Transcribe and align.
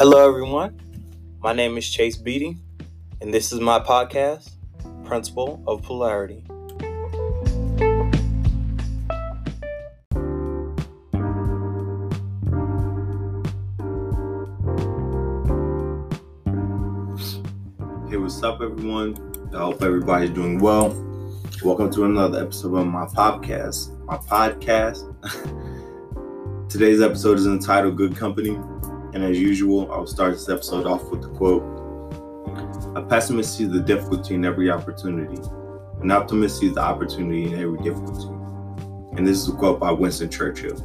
Hello, 0.00 0.28
everyone. 0.28 0.80
My 1.40 1.52
name 1.52 1.76
is 1.76 1.90
Chase 1.90 2.16
Beatty, 2.16 2.56
and 3.20 3.34
this 3.34 3.50
is 3.50 3.58
my 3.58 3.80
podcast, 3.80 4.52
Principle 5.04 5.60
of 5.66 5.82
Polarity. 5.82 6.44
Hey, 18.08 18.18
what's 18.18 18.40
up, 18.44 18.60
everyone? 18.62 19.16
I 19.52 19.58
hope 19.58 19.82
everybody's 19.82 20.30
doing 20.30 20.60
well. 20.60 20.90
Welcome 21.64 21.90
to 21.94 22.04
another 22.04 22.40
episode 22.40 22.76
of 22.76 22.86
my 22.86 23.06
podcast. 23.06 23.98
My 24.04 24.16
podcast. 24.18 25.02
Today's 26.70 27.02
episode 27.02 27.38
is 27.38 27.46
entitled 27.48 27.96
Good 27.96 28.14
Company. 28.14 28.56
And 29.14 29.24
as 29.24 29.38
usual, 29.38 29.90
I'll 29.90 30.06
start 30.06 30.34
this 30.34 30.48
episode 30.48 30.86
off 30.86 31.10
with 31.10 31.22
the 31.22 31.28
quote 31.28 31.62
A 32.96 33.02
pessimist 33.02 33.56
sees 33.56 33.70
the 33.70 33.80
difficulty 33.80 34.34
in 34.34 34.44
every 34.44 34.70
opportunity, 34.70 35.40
an 36.02 36.10
optimist 36.10 36.60
sees 36.60 36.74
the 36.74 36.80
opportunity 36.80 37.52
in 37.52 37.58
every 37.58 37.78
difficulty. 37.78 38.28
And 39.16 39.26
this 39.26 39.38
is 39.38 39.48
a 39.48 39.52
quote 39.52 39.80
by 39.80 39.90
Winston 39.90 40.30
Churchill. 40.30 40.76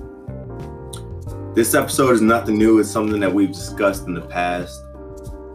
This 1.54 1.76
episode 1.76 2.13
is 2.13 2.22
nothing 2.22 2.58
new, 2.58 2.80
it's 2.80 2.90
something 2.90 3.20
that 3.20 3.32
we've 3.32 3.52
discussed 3.52 4.08
in 4.08 4.13
the 4.13 4.22
past. 4.22 4.82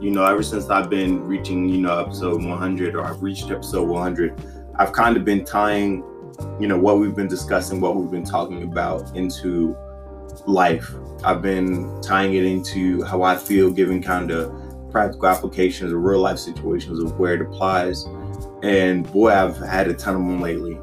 You 0.01 0.13
know, 0.13 0.25
ever 0.25 0.45
since 0.45 0.71
I've 0.71 0.89
been 0.89 1.25
reaching, 1.25 1.69
you 1.69 1.79
know, 1.79 1.99
episode 1.99 2.45
100 2.45 2.95
or 2.95 3.05
I've 3.05 3.21
reached 3.21 3.51
episode 3.51 3.89
100, 3.89 4.41
I've 4.79 4.93
kind 4.93 5.17
of 5.17 5.25
been 5.25 5.45
tying, 5.45 6.05
you 6.61 6.69
know, 6.69 6.79
what 6.79 6.99
we've 6.99 7.17
been 7.17 7.27
discussing, 7.27 7.81
what 7.81 7.97
we've 7.97 8.11
been 8.11 8.25
talking 8.25 8.63
about 8.63 9.17
into 9.17 9.77
life. 10.47 10.95
I've 11.25 11.43
been 11.43 12.01
tying 12.01 12.35
it 12.35 12.45
into 12.45 13.03
how 13.05 13.23
I 13.23 13.37
feel, 13.37 13.71
giving 13.71 14.03
kind 14.03 14.31
of 14.31 14.53
practical 14.91 15.27
applications 15.27 15.93
of 15.93 16.01
real 16.03 16.21
life 16.21 16.39
situations 16.39 17.03
of 17.03 17.19
where 17.19 17.35
it 17.35 17.43
applies. 17.43 18.05
And 18.63 19.11
boy, 19.13 19.31
I've 19.31 19.57
had 19.59 19.89
a 19.89 19.95
ton 19.95 20.15
of 20.15 20.21
them 20.21 20.41
lately. 20.41 20.79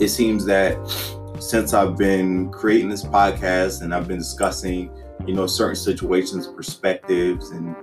It 0.00 0.08
seems 0.08 0.44
that 0.46 0.76
since 1.40 1.72
I've 1.72 1.96
been 1.96 2.50
creating 2.50 2.88
this 2.88 3.04
podcast 3.04 3.82
and 3.82 3.94
I've 3.94 4.08
been 4.08 4.18
discussing, 4.18 4.90
you 5.26 5.34
know, 5.34 5.46
certain 5.46 5.76
situations, 5.76 6.46
perspectives, 6.46 7.50
and 7.50 7.74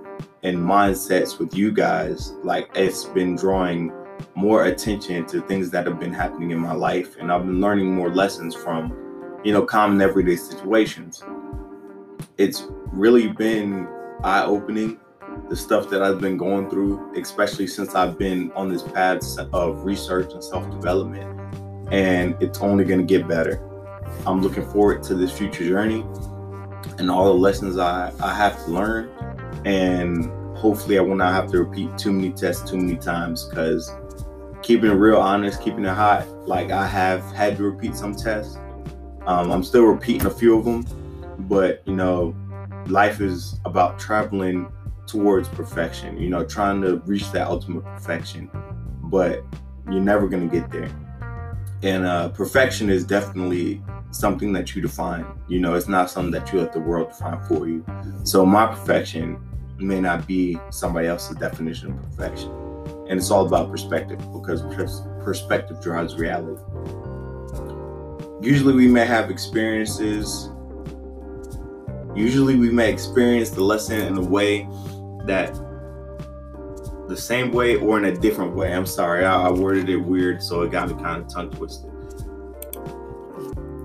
and 0.42 0.58
mindsets 0.58 1.38
with 1.38 1.54
you 1.54 1.72
guys, 1.72 2.32
like 2.44 2.70
it's 2.74 3.04
been 3.04 3.34
drawing 3.34 3.92
more 4.34 4.66
attention 4.66 5.26
to 5.26 5.40
things 5.42 5.70
that 5.70 5.86
have 5.86 5.98
been 5.98 6.12
happening 6.12 6.52
in 6.52 6.58
my 6.58 6.72
life, 6.72 7.16
and 7.18 7.32
I've 7.32 7.44
been 7.44 7.60
learning 7.60 7.94
more 7.94 8.10
lessons 8.10 8.54
from 8.54 9.05
you 9.46 9.52
know, 9.52 9.62
common 9.62 10.00
everyday 10.00 10.34
situations. 10.34 11.22
It's 12.36 12.66
really 12.90 13.28
been 13.28 13.86
eye 14.24 14.42
opening, 14.42 14.98
the 15.48 15.54
stuff 15.54 15.88
that 15.90 16.02
I've 16.02 16.20
been 16.20 16.36
going 16.36 16.68
through, 16.68 17.16
especially 17.16 17.68
since 17.68 17.94
I've 17.94 18.18
been 18.18 18.50
on 18.56 18.72
this 18.72 18.82
path 18.82 19.22
of 19.52 19.84
research 19.84 20.32
and 20.32 20.42
self 20.42 20.68
development. 20.72 21.32
And 21.92 22.34
it's 22.42 22.58
only 22.58 22.82
going 22.82 22.98
to 22.98 23.06
get 23.06 23.28
better. 23.28 23.62
I'm 24.26 24.42
looking 24.42 24.68
forward 24.68 25.04
to 25.04 25.14
this 25.14 25.30
future 25.30 25.64
journey 25.64 26.04
and 26.98 27.08
all 27.08 27.26
the 27.26 27.38
lessons 27.38 27.78
I, 27.78 28.12
I 28.18 28.34
have 28.34 28.64
to 28.64 28.72
learn. 28.72 29.08
And 29.64 30.24
hopefully, 30.58 30.98
I 30.98 31.02
will 31.02 31.14
not 31.14 31.32
have 31.32 31.52
to 31.52 31.62
repeat 31.62 31.96
too 31.96 32.12
many 32.12 32.32
tests 32.32 32.68
too 32.68 32.78
many 32.78 32.96
times 32.96 33.44
because 33.44 33.92
keeping 34.64 34.90
it 34.90 34.94
real 34.94 35.18
honest, 35.18 35.62
keeping 35.62 35.84
it 35.84 35.94
hot, 35.94 36.26
like 36.48 36.72
I 36.72 36.84
have 36.84 37.22
had 37.30 37.56
to 37.58 37.62
repeat 37.62 37.94
some 37.94 38.12
tests 38.12 38.58
um, 39.26 39.50
I'm 39.50 39.64
still 39.64 39.84
repeating 39.84 40.26
a 40.26 40.30
few 40.30 40.58
of 40.58 40.64
them, 40.64 40.86
but 41.48 41.82
you 41.86 41.94
know, 41.94 42.34
life 42.86 43.20
is 43.20 43.58
about 43.64 43.98
traveling 43.98 44.70
towards 45.06 45.48
perfection. 45.48 46.20
You 46.20 46.30
know, 46.30 46.44
trying 46.44 46.80
to 46.82 46.98
reach 47.06 47.30
that 47.32 47.48
ultimate 47.48 47.84
perfection, 47.84 48.50
but 49.04 49.44
you're 49.90 50.00
never 50.00 50.28
gonna 50.28 50.46
get 50.46 50.70
there. 50.70 50.90
And 51.82 52.04
uh, 52.04 52.30
perfection 52.30 52.88
is 52.88 53.04
definitely 53.04 53.82
something 54.10 54.52
that 54.52 54.74
you 54.74 54.82
define. 54.82 55.26
You 55.48 55.60
know, 55.60 55.74
it's 55.74 55.88
not 55.88 56.10
something 56.10 56.32
that 56.32 56.52
you 56.52 56.60
let 56.60 56.72
the 56.72 56.80
world 56.80 57.08
define 57.08 57.42
for 57.44 57.68
you. 57.68 57.84
So 58.24 58.46
my 58.46 58.66
perfection 58.66 59.38
may 59.78 60.00
not 60.00 60.26
be 60.26 60.58
somebody 60.70 61.06
else's 61.06 61.36
definition 61.36 61.92
of 61.92 62.02
perfection. 62.02 62.50
And 63.08 63.18
it's 63.18 63.30
all 63.30 63.46
about 63.46 63.70
perspective 63.70 64.18
because 64.32 64.62
perspective 65.22 65.82
drives 65.82 66.16
reality 66.16 66.62
usually 68.40 68.74
we 68.74 68.88
may 68.88 69.06
have 69.06 69.30
experiences. 69.30 70.50
Usually 72.14 72.56
we 72.56 72.70
may 72.70 72.90
experience 72.90 73.50
the 73.50 73.62
lesson 73.62 74.00
in 74.02 74.16
a 74.16 74.24
way 74.24 74.68
that 75.26 75.54
the 77.08 77.16
same 77.16 77.52
way 77.52 77.76
or 77.76 77.98
in 77.98 78.06
a 78.06 78.16
different 78.16 78.54
way. 78.54 78.72
I'm 78.72 78.86
sorry 78.86 79.24
i, 79.24 79.48
I 79.48 79.50
worded 79.50 79.88
it 79.88 79.96
weird 79.96 80.42
so 80.42 80.62
it 80.62 80.72
got 80.72 80.88
me 80.88 80.94
kind 81.02 81.22
of 81.22 81.32
tongue 81.32 81.50
twisted. 81.50 81.90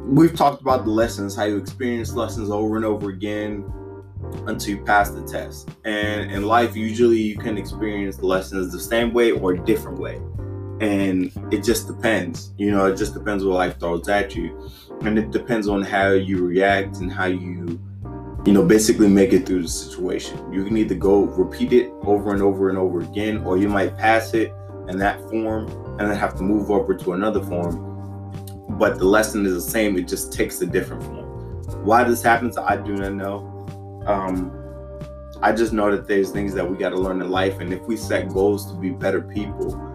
We've 0.06 0.36
talked 0.36 0.62
about 0.62 0.86
the 0.86 0.92
lessons 0.92 1.36
how 1.36 1.44
you 1.44 1.58
experience 1.58 2.14
lessons 2.14 2.50
over 2.50 2.76
and 2.76 2.86
over 2.86 3.10
again 3.10 3.72
until 4.48 4.76
you 4.76 4.84
pass 4.84 5.12
the 5.12 5.24
test. 5.24 5.70
And 5.86 6.32
in 6.32 6.44
life 6.44 6.76
usually 6.76 7.22
you 7.22 7.38
can 7.38 7.58
experience 7.58 8.18
the 8.18 8.26
lessons 8.26 8.72
the 8.72 8.80
same 8.80 9.14
way 9.14 9.32
or 9.32 9.54
different 9.54 10.00
way 10.00 10.20
and 10.82 11.32
it 11.52 11.64
just 11.64 11.88
depends. 11.88 12.52
You 12.58 12.72
know 12.72 12.86
it 12.86 12.98
just 12.98 13.14
depends 13.14 13.46
what 13.46 13.54
life 13.54 13.80
throws 13.80 14.10
at 14.10 14.36
you. 14.36 14.70
And 15.02 15.18
it 15.18 15.32
depends 15.32 15.68
on 15.68 15.82
how 15.82 16.10
you 16.10 16.46
react 16.46 16.98
and 16.98 17.12
how 17.12 17.26
you 17.26 17.80
you 18.46 18.54
know 18.54 18.66
basically 18.66 19.08
make 19.08 19.32
it 19.32 19.46
through 19.46 19.62
the 19.62 19.68
situation. 19.68 20.52
You 20.52 20.66
can 20.66 20.76
either 20.76 20.96
go 20.96 21.24
repeat 21.24 21.72
it 21.72 21.92
over 22.02 22.34
and 22.34 22.42
over 22.42 22.70
and 22.70 22.78
over 22.78 23.02
again 23.02 23.38
or 23.46 23.58
you 23.58 23.70
might 23.70 23.96
pass 23.96 24.34
it 24.34 24.54
in 24.90 24.98
that 24.98 25.22
form 25.30 25.68
and 26.00 26.10
then 26.10 26.18
have 26.18 26.36
to 26.38 26.44
move 26.44 26.72
over 26.72 26.96
to 26.96 27.14
another 27.14 27.44
form. 27.44 27.88
But 28.80 28.98
the 28.98 29.06
lesson 29.06 29.46
is 29.46 29.54
the 29.54 29.62
same. 29.62 29.98
It 29.98 30.08
just 30.08 30.34
takes 30.34 30.60
a 30.62 30.66
different 30.66 31.04
form. 31.04 31.28
Why 31.86 32.04
this 32.04 32.24
happens 32.24 32.58
i 32.58 32.76
do 32.76 32.96
not 32.96 33.14
know. 33.14 34.04
Um, 34.08 34.52
i 35.44 35.52
just 35.52 35.74
know 35.74 35.92
that 35.92 36.08
there's 36.08 36.32
things 36.32 36.56
that 36.56 36.68
we 36.68 36.76
got 36.76 36.90
to 36.90 36.98
learn 36.98 37.22
in 37.22 37.30
life. 37.30 37.60
And 37.60 37.72
if 37.72 37.82
we 37.84 37.98
set 37.98 38.30
goals 38.30 38.72
to 38.72 38.80
be 38.80 38.90
better 38.90 39.22
people 39.22 39.91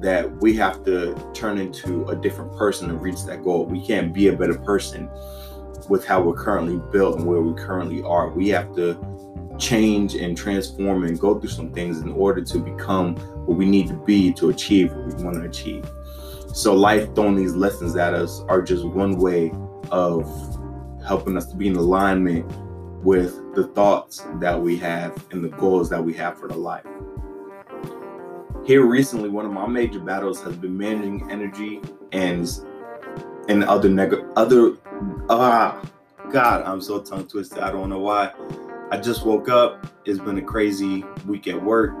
that 0.00 0.30
we 0.40 0.54
have 0.56 0.84
to 0.84 1.14
turn 1.34 1.58
into 1.58 2.06
a 2.06 2.16
different 2.16 2.56
person 2.56 2.88
to 2.88 2.94
reach 2.94 3.24
that 3.24 3.44
goal. 3.44 3.66
We 3.66 3.84
can't 3.86 4.12
be 4.12 4.28
a 4.28 4.32
better 4.32 4.58
person 4.58 5.10
with 5.88 6.06
how 6.06 6.22
we're 6.22 6.34
currently 6.34 6.80
built 6.90 7.18
and 7.18 7.26
where 7.26 7.40
we 7.40 7.54
currently 7.60 8.02
are. 8.02 8.30
We 8.30 8.48
have 8.48 8.74
to 8.76 8.98
change 9.58 10.14
and 10.14 10.36
transform 10.36 11.04
and 11.04 11.20
go 11.20 11.38
through 11.38 11.50
some 11.50 11.70
things 11.72 12.00
in 12.00 12.10
order 12.12 12.42
to 12.42 12.58
become 12.58 13.16
what 13.46 13.58
we 13.58 13.66
need 13.66 13.88
to 13.88 13.94
be 13.94 14.32
to 14.34 14.48
achieve 14.48 14.92
what 14.92 15.06
we 15.06 15.24
want 15.24 15.36
to 15.36 15.42
achieve. 15.42 15.88
So 16.54 16.74
life 16.74 17.14
throwing 17.14 17.36
these 17.36 17.54
lessons 17.54 17.94
at 17.96 18.14
us 18.14 18.40
are 18.48 18.62
just 18.62 18.84
one 18.84 19.18
way 19.18 19.52
of 19.90 20.24
helping 21.06 21.36
us 21.36 21.46
to 21.46 21.56
be 21.56 21.68
in 21.68 21.76
alignment 21.76 22.46
with 23.04 23.54
the 23.54 23.68
thoughts 23.68 24.26
that 24.40 24.60
we 24.60 24.76
have 24.78 25.24
and 25.30 25.44
the 25.44 25.48
goals 25.48 25.88
that 25.90 26.02
we 26.02 26.12
have 26.14 26.38
for 26.38 26.48
the 26.48 26.56
life. 26.56 26.86
Here 28.64 28.84
recently, 28.84 29.28
one 29.28 29.46
of 29.46 29.52
my 29.52 29.66
major 29.66 30.00
battles 30.00 30.42
has 30.42 30.54
been 30.56 30.76
managing 30.76 31.30
energy 31.30 31.80
and 32.12 32.48
and 33.48 33.64
other 33.64 33.88
neg 33.88 34.14
other 34.36 34.76
ah 35.28 35.80
God, 36.30 36.62
I'm 36.64 36.80
so 36.80 37.00
tongue 37.00 37.26
twisted. 37.26 37.58
I 37.58 37.72
don't 37.72 37.88
know 37.88 37.98
why. 37.98 38.32
I 38.92 38.98
just 38.98 39.24
woke 39.24 39.48
up. 39.48 39.86
It's 40.04 40.20
been 40.20 40.38
a 40.38 40.42
crazy 40.42 41.04
week 41.26 41.48
at 41.48 41.60
work. 41.60 41.96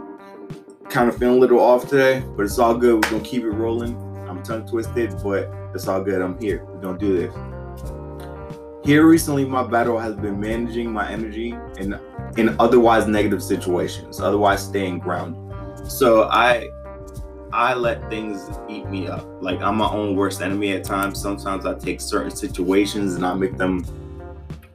Kind 0.88 1.08
of 1.08 1.16
feeling 1.18 1.38
a 1.38 1.40
little 1.40 1.60
off 1.60 1.88
today, 1.88 2.22
but 2.36 2.44
it's 2.44 2.58
all 2.58 2.76
good. 2.76 2.94
We're 3.04 3.10
gonna 3.10 3.24
keep 3.24 3.42
it 3.42 3.50
rolling. 3.50 3.96
I'm 4.28 4.42
tongue 4.42 4.68
twisted, 4.68 5.16
but 5.22 5.50
it's 5.74 5.88
all 5.88 6.02
good. 6.02 6.20
I'm 6.20 6.38
here. 6.40 6.64
We're 6.66 6.80
gonna 6.80 6.98
do 6.98 7.16
this. 7.16 7.34
Here 8.84 9.06
recently, 9.06 9.44
my 9.44 9.62
battle 9.62 9.98
has 9.98 10.14
been 10.14 10.38
managing 10.38 10.92
my 10.92 11.10
energy 11.10 11.56
in 11.78 11.98
in 12.36 12.54
otherwise 12.60 13.06
negative 13.06 13.42
situations, 13.42 14.20
otherwise 14.20 14.62
staying 14.62 15.00
grounded. 15.00 15.49
So 15.90 16.28
I 16.30 16.70
I 17.52 17.74
let 17.74 18.08
things 18.08 18.48
eat 18.68 18.88
me 18.88 19.08
up. 19.08 19.26
Like 19.42 19.60
I'm 19.60 19.76
my 19.76 19.88
own 19.88 20.14
worst 20.14 20.40
enemy 20.40 20.72
at 20.72 20.84
times. 20.84 21.20
Sometimes 21.20 21.66
I 21.66 21.74
take 21.74 22.00
certain 22.00 22.30
situations 22.30 23.16
and 23.16 23.26
I 23.26 23.34
make 23.34 23.58
them 23.58 23.84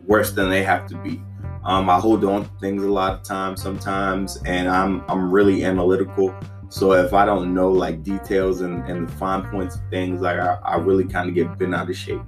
worse 0.05 0.33
than 0.33 0.49
they 0.49 0.61
have 0.63 0.87
to 0.87 0.97
be. 0.97 1.21
Um, 1.63 1.89
I 1.89 1.99
hold 1.99 2.25
on 2.25 2.43
to 2.43 2.49
things 2.59 2.83
a 2.83 2.91
lot 2.91 3.13
of 3.13 3.23
times 3.23 3.61
sometimes, 3.61 4.37
and 4.45 4.67
I'm 4.67 5.03
I'm 5.07 5.31
really 5.31 5.63
analytical. 5.63 6.35
So 6.67 6.91
if 6.91 7.13
I 7.13 7.25
don't 7.25 7.53
know 7.53 7.71
like 7.71 8.03
details 8.03 8.59
and, 8.59 8.83
and 8.83 9.07
the 9.07 9.11
fine 9.13 9.49
points 9.49 9.75
of 9.75 9.81
things, 9.89 10.19
like 10.19 10.37
I, 10.37 10.59
I 10.63 10.75
really 10.75 11.05
kind 11.05 11.29
of 11.29 11.33
get 11.33 11.57
bent 11.57 11.73
out 11.73 11.89
of 11.89 11.95
shape. 11.95 12.21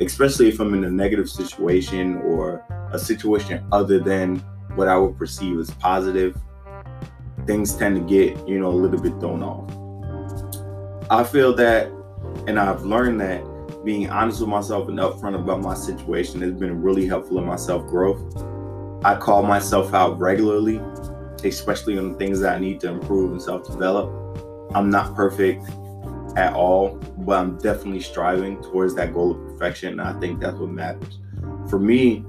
Especially 0.00 0.48
if 0.48 0.58
I'm 0.58 0.74
in 0.74 0.82
a 0.82 0.90
negative 0.90 1.30
situation 1.30 2.16
or 2.16 2.64
a 2.92 2.98
situation 2.98 3.64
other 3.70 4.00
than 4.00 4.38
what 4.74 4.88
I 4.88 4.98
would 4.98 5.16
perceive 5.16 5.60
as 5.60 5.70
positive 5.70 6.36
things 7.46 7.74
tend 7.74 7.96
to 7.96 8.02
get, 8.02 8.48
you 8.48 8.58
know, 8.58 8.68
a 8.68 8.72
little 8.72 9.00
bit 9.00 9.18
thrown 9.20 9.42
off. 9.42 9.68
I 11.10 11.24
feel 11.24 11.54
that, 11.56 11.90
and 12.46 12.58
I've 12.58 12.82
learned 12.84 13.20
that 13.20 13.44
being 13.84 14.08
honest 14.10 14.40
with 14.40 14.48
myself 14.48 14.88
and 14.88 14.98
upfront 14.98 15.34
about 15.34 15.60
my 15.60 15.74
situation 15.74 16.40
has 16.40 16.52
been 16.52 16.80
really 16.80 17.06
helpful 17.06 17.38
in 17.38 17.44
my 17.44 17.56
self 17.56 17.86
growth. 17.86 18.20
I 19.04 19.16
call 19.16 19.42
myself 19.42 19.94
out 19.94 20.18
regularly, 20.18 20.80
especially 21.44 21.98
on 21.98 22.12
the 22.12 22.18
things 22.18 22.40
that 22.40 22.56
I 22.56 22.58
need 22.58 22.80
to 22.80 22.88
improve 22.88 23.32
and 23.32 23.42
self 23.42 23.66
develop. 23.66 24.10
I'm 24.74 24.88
not 24.90 25.14
perfect 25.14 25.64
at 26.36 26.54
all, 26.54 26.96
but 27.18 27.38
I'm 27.38 27.58
definitely 27.58 28.00
striving 28.00 28.62
towards 28.62 28.94
that 28.94 29.12
goal 29.12 29.32
of 29.32 29.38
perfection. 29.48 30.00
And 30.00 30.00
I 30.00 30.18
think 30.20 30.40
that's 30.40 30.56
what 30.56 30.70
matters. 30.70 31.18
For 31.68 31.78
me, 31.78 32.24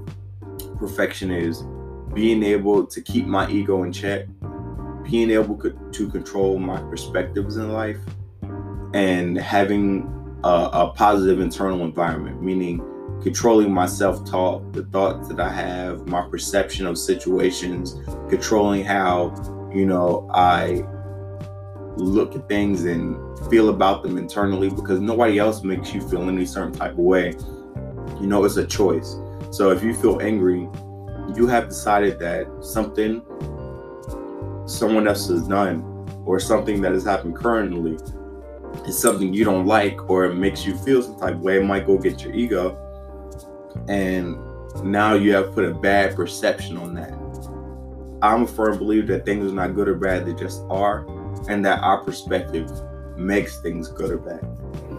perfection 0.76 1.30
is 1.30 1.64
being 2.12 2.42
able 2.42 2.86
to 2.86 3.00
keep 3.00 3.26
my 3.26 3.48
ego 3.48 3.84
in 3.84 3.92
check, 3.92 4.26
being 5.04 5.30
able 5.30 5.56
to 5.56 6.08
control 6.10 6.58
my 6.58 6.80
perspectives 6.82 7.56
in 7.56 7.72
life, 7.72 7.98
and 8.94 9.36
having 9.36 10.08
a, 10.44 10.70
a 10.72 10.92
positive 10.94 11.40
internal 11.40 11.82
environment, 11.84 12.42
meaning 12.42 12.78
controlling 13.22 13.72
my 13.72 13.86
self 13.86 14.24
talk, 14.28 14.72
the 14.72 14.84
thoughts 14.84 15.28
that 15.28 15.40
I 15.40 15.50
have, 15.50 16.06
my 16.06 16.28
perception 16.28 16.86
of 16.86 16.98
situations, 16.98 18.00
controlling 18.28 18.84
how, 18.84 19.34
you 19.74 19.86
know, 19.86 20.28
I 20.32 20.84
look 21.96 22.34
at 22.34 22.48
things 22.48 22.84
and 22.84 23.16
feel 23.50 23.68
about 23.68 24.02
them 24.02 24.18
internally 24.18 24.68
because 24.68 25.00
nobody 25.00 25.38
else 25.38 25.62
makes 25.62 25.94
you 25.94 26.00
feel 26.00 26.28
any 26.28 26.44
certain 26.44 26.72
type 26.72 26.92
of 26.92 26.98
way. 26.98 27.34
You 28.20 28.26
know, 28.26 28.44
it's 28.44 28.56
a 28.56 28.66
choice. 28.66 29.16
So 29.50 29.70
if 29.70 29.82
you 29.82 29.94
feel 29.94 30.20
angry, 30.20 30.68
you 31.34 31.46
have 31.46 31.68
decided 31.68 32.18
that 32.18 32.46
something 32.62 33.22
someone 34.66 35.06
else 35.06 35.28
has 35.28 35.46
done 35.46 35.82
or 36.24 36.40
something 36.40 36.80
that 36.82 36.92
has 36.92 37.04
happened 37.04 37.36
currently 37.36 37.98
is 38.86 38.98
something 38.98 39.32
you 39.32 39.44
don't 39.44 39.66
like 39.66 40.10
or 40.10 40.24
it 40.24 40.34
makes 40.34 40.66
you 40.66 40.76
feel 40.76 41.02
some 41.02 41.18
type 41.18 41.34
of 41.34 41.40
way, 41.40 41.58
it 41.58 41.64
might 41.64 41.86
go 41.86 41.98
get 41.98 42.22
your 42.22 42.34
ego. 42.34 42.80
And 43.88 44.36
now 44.82 45.14
you 45.14 45.34
have 45.34 45.52
put 45.52 45.64
a 45.64 45.74
bad 45.74 46.16
perception 46.16 46.76
on 46.76 46.94
that. 46.94 47.12
I'm 48.22 48.44
a 48.44 48.46
firm 48.46 48.78
believer 48.78 49.06
that 49.08 49.24
things 49.24 49.50
are 49.50 49.54
not 49.54 49.74
good 49.74 49.88
or 49.88 49.96
bad, 49.96 50.26
they 50.26 50.34
just 50.34 50.62
are, 50.70 51.06
and 51.48 51.64
that 51.64 51.80
our 51.82 52.02
perspective 52.02 52.70
makes 53.16 53.60
things 53.60 53.88
good 53.88 54.10
or 54.10 54.18
bad. 54.18 54.46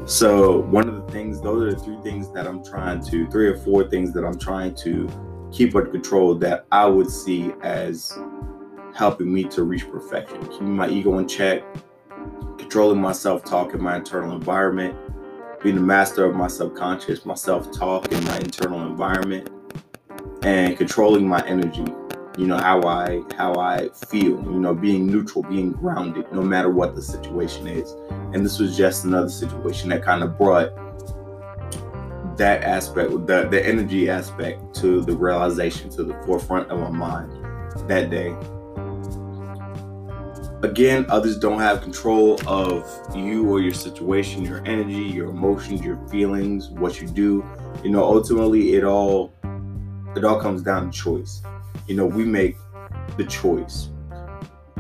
So, 0.08 0.60
one 0.60 0.88
of 0.88 0.96
the 0.96 1.12
things, 1.12 1.42
those 1.42 1.64
are 1.64 1.76
the 1.76 1.84
three 1.84 1.98
things 2.04 2.32
that 2.34 2.46
I'm 2.46 2.64
trying 2.64 3.04
to, 3.06 3.28
three 3.32 3.48
or 3.48 3.58
four 3.58 3.90
things 3.90 4.14
that 4.14 4.24
I'm 4.24 4.38
trying 4.38 4.76
to 4.76 5.10
keep 5.52 5.76
under 5.76 5.90
control 5.90 6.36
that 6.36 6.68
I 6.72 6.86
would 6.86 7.10
see 7.10 7.54
as 7.64 8.16
helping 8.96 9.32
me 9.32 9.44
to 9.44 9.64
reach 9.64 9.90
perfection. 9.92 10.44
Keeping 10.48 10.76
my 10.76 10.88
ego 10.88 11.18
in 11.18 11.28
check, 11.28 11.64
controlling 12.58 13.00
my 13.00 13.12
self 13.12 13.44
talk 13.44 13.74
in 13.74 13.84
my 13.84 13.98
internal 13.98 14.34
environment, 14.34 14.96
being 15.62 15.76
the 15.76 15.82
master 15.82 16.24
of 16.24 16.36
my 16.36 16.48
subconscious, 16.48 17.26
my 17.26 17.36
self 17.36 17.72
talk 17.72 18.12
in 18.12 18.24
my 18.24 18.38
internal 18.38 18.88
environment, 18.88 19.50
and 20.44 20.78
controlling 20.78 21.28
my 21.28 21.46
energy. 21.46 21.86
You 22.38 22.48
know 22.48 22.58
how 22.58 22.82
I 22.84 23.22
how 23.38 23.56
I 23.56 23.90
feel. 24.08 24.42
You 24.42 24.60
know, 24.60 24.74
being 24.74 25.08
neutral, 25.08 25.44
being 25.44 25.72
grounded, 25.72 26.32
no 26.32 26.42
matter 26.42 26.70
what 26.70 26.96
the 26.96 27.02
situation 27.02 27.68
is. 27.68 27.92
And 28.34 28.46
this 28.46 28.60
was 28.60 28.78
just 28.78 29.06
another 29.06 29.30
situation 29.30 29.90
that 29.90 30.04
kind 30.04 30.24
of 30.24 30.38
brought 30.38 30.74
that 32.38 32.64
aspect, 32.64 33.12
the 33.28 33.48
the 33.50 33.66
energy 33.66 34.10
aspect, 34.10 34.74
to 34.76 35.02
the 35.02 35.16
realization, 35.16 35.90
to 35.92 36.04
the 36.04 36.14
forefront 36.26 36.70
of 36.70 36.80
my 36.80 36.90
mind 36.90 37.32
that 37.88 38.10
day 38.10 38.36
again, 40.66 41.06
others 41.10 41.38
don't 41.38 41.60
have 41.60 41.82
control 41.82 42.40
of 42.48 42.86
you 43.16 43.50
or 43.50 43.62
your 43.62 43.74
situation, 43.74 44.44
your 44.44 44.66
energy, 44.66 45.04
your 45.04 45.30
emotions, 45.30 45.82
your 45.82 45.98
feelings, 46.08 46.70
what 46.70 47.00
you 47.00 47.08
do. 47.08 47.46
You 47.84 47.92
know, 47.92 48.04
ultimately 48.04 48.74
it 48.74 48.84
all 48.84 49.34
it 50.16 50.24
all 50.24 50.40
comes 50.40 50.62
down 50.62 50.92
to 50.92 50.98
choice. 50.98 51.42
You 51.88 51.96
know, 51.96 52.06
we 52.06 52.26
make 52.26 52.58
the 53.18 53.26
choice. 53.26 53.90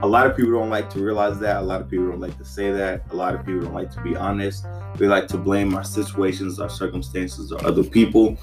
A 0.02 0.08
lot 0.08 0.28
of 0.28 0.36
people 0.36 0.52
don't 0.52 0.70
like 0.70 0.90
to 0.92 1.00
realize 1.00 1.40
that. 1.40 1.58
A 1.58 1.62
lot 1.62 1.82
of 1.82 1.90
people 1.90 2.08
don't 2.08 2.20
like 2.20 2.38
to 2.38 2.46
say 2.46 2.72
that. 2.72 3.04
A 3.12 3.16
lot 3.16 3.34
of 3.34 3.46
people 3.46 3.62
don't 3.62 3.74
like 3.74 3.92
to 3.92 4.02
be 4.02 4.16
honest. 4.16 4.66
We 5.00 5.08
like 5.08 5.28
to 5.30 5.38
blame 5.38 5.74
our 5.74 5.84
situations, 5.84 6.60
our 6.60 6.70
circumstances, 6.70 7.52
or 7.52 7.66
other 7.66 7.84
people. 7.84 8.38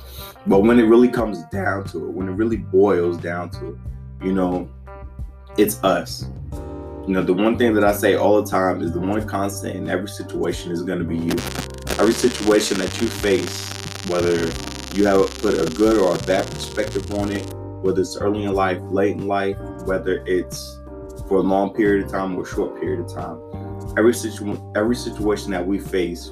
But 0.47 0.61
when 0.61 0.79
it 0.79 0.85
really 0.85 1.09
comes 1.09 1.45
down 1.53 1.85
to 1.89 1.99
it, 2.07 2.11
when 2.11 2.29
it 2.29 2.33
really 2.33 2.57
boils 2.57 3.19
down 3.19 3.51
to 3.51 3.69
it, 3.71 3.77
you 4.23 4.33
know, 4.33 4.71
it's 5.57 5.83
us. 5.85 6.27
You 7.07 7.15
know, 7.15 7.23
the 7.23 7.35
one 7.35 7.59
thing 7.59 7.75
that 7.75 7.83
I 7.83 7.93
say 7.93 8.15
all 8.15 8.41
the 8.41 8.49
time 8.49 8.81
is 8.81 8.93
the 8.93 9.01
one 9.01 9.27
constant 9.27 9.75
in 9.75 9.91
every 9.91 10.09
situation 10.09 10.71
is 10.71 10.85
going 10.85 11.01
to 11.01 11.05
be 11.05 11.17
you. 11.17 11.33
Every 11.99 12.13
situation 12.13 12.79
that 12.79 13.01
you 13.01 13.09
face, 13.09 13.69
whether 14.07 14.37
you 14.95 15.05
have 15.07 15.37
put 15.41 15.59
a 15.59 15.69
good 15.75 15.99
or 15.99 16.15
a 16.15 16.19
bad 16.23 16.47
perspective 16.47 17.13
on 17.15 17.33
it, 17.33 17.43
whether 17.83 18.01
it's 18.01 18.17
early 18.17 18.45
in 18.45 18.55
life, 18.55 18.79
late 18.83 19.17
in 19.17 19.27
life, 19.27 19.57
whether 19.85 20.23
it's 20.27 20.79
for 21.27 21.39
a 21.39 21.43
long 21.43 21.75
period 21.75 22.05
of 22.07 22.13
time 22.13 22.37
or 22.37 22.43
a 22.43 22.47
short 22.47 22.81
period 22.81 23.01
of 23.01 23.13
time, 23.13 23.37
every 23.99 24.15
situ- 24.15 24.73
every 24.77 24.95
situation 24.95 25.51
that 25.51 25.67
we 25.67 25.81
face, 25.81 26.31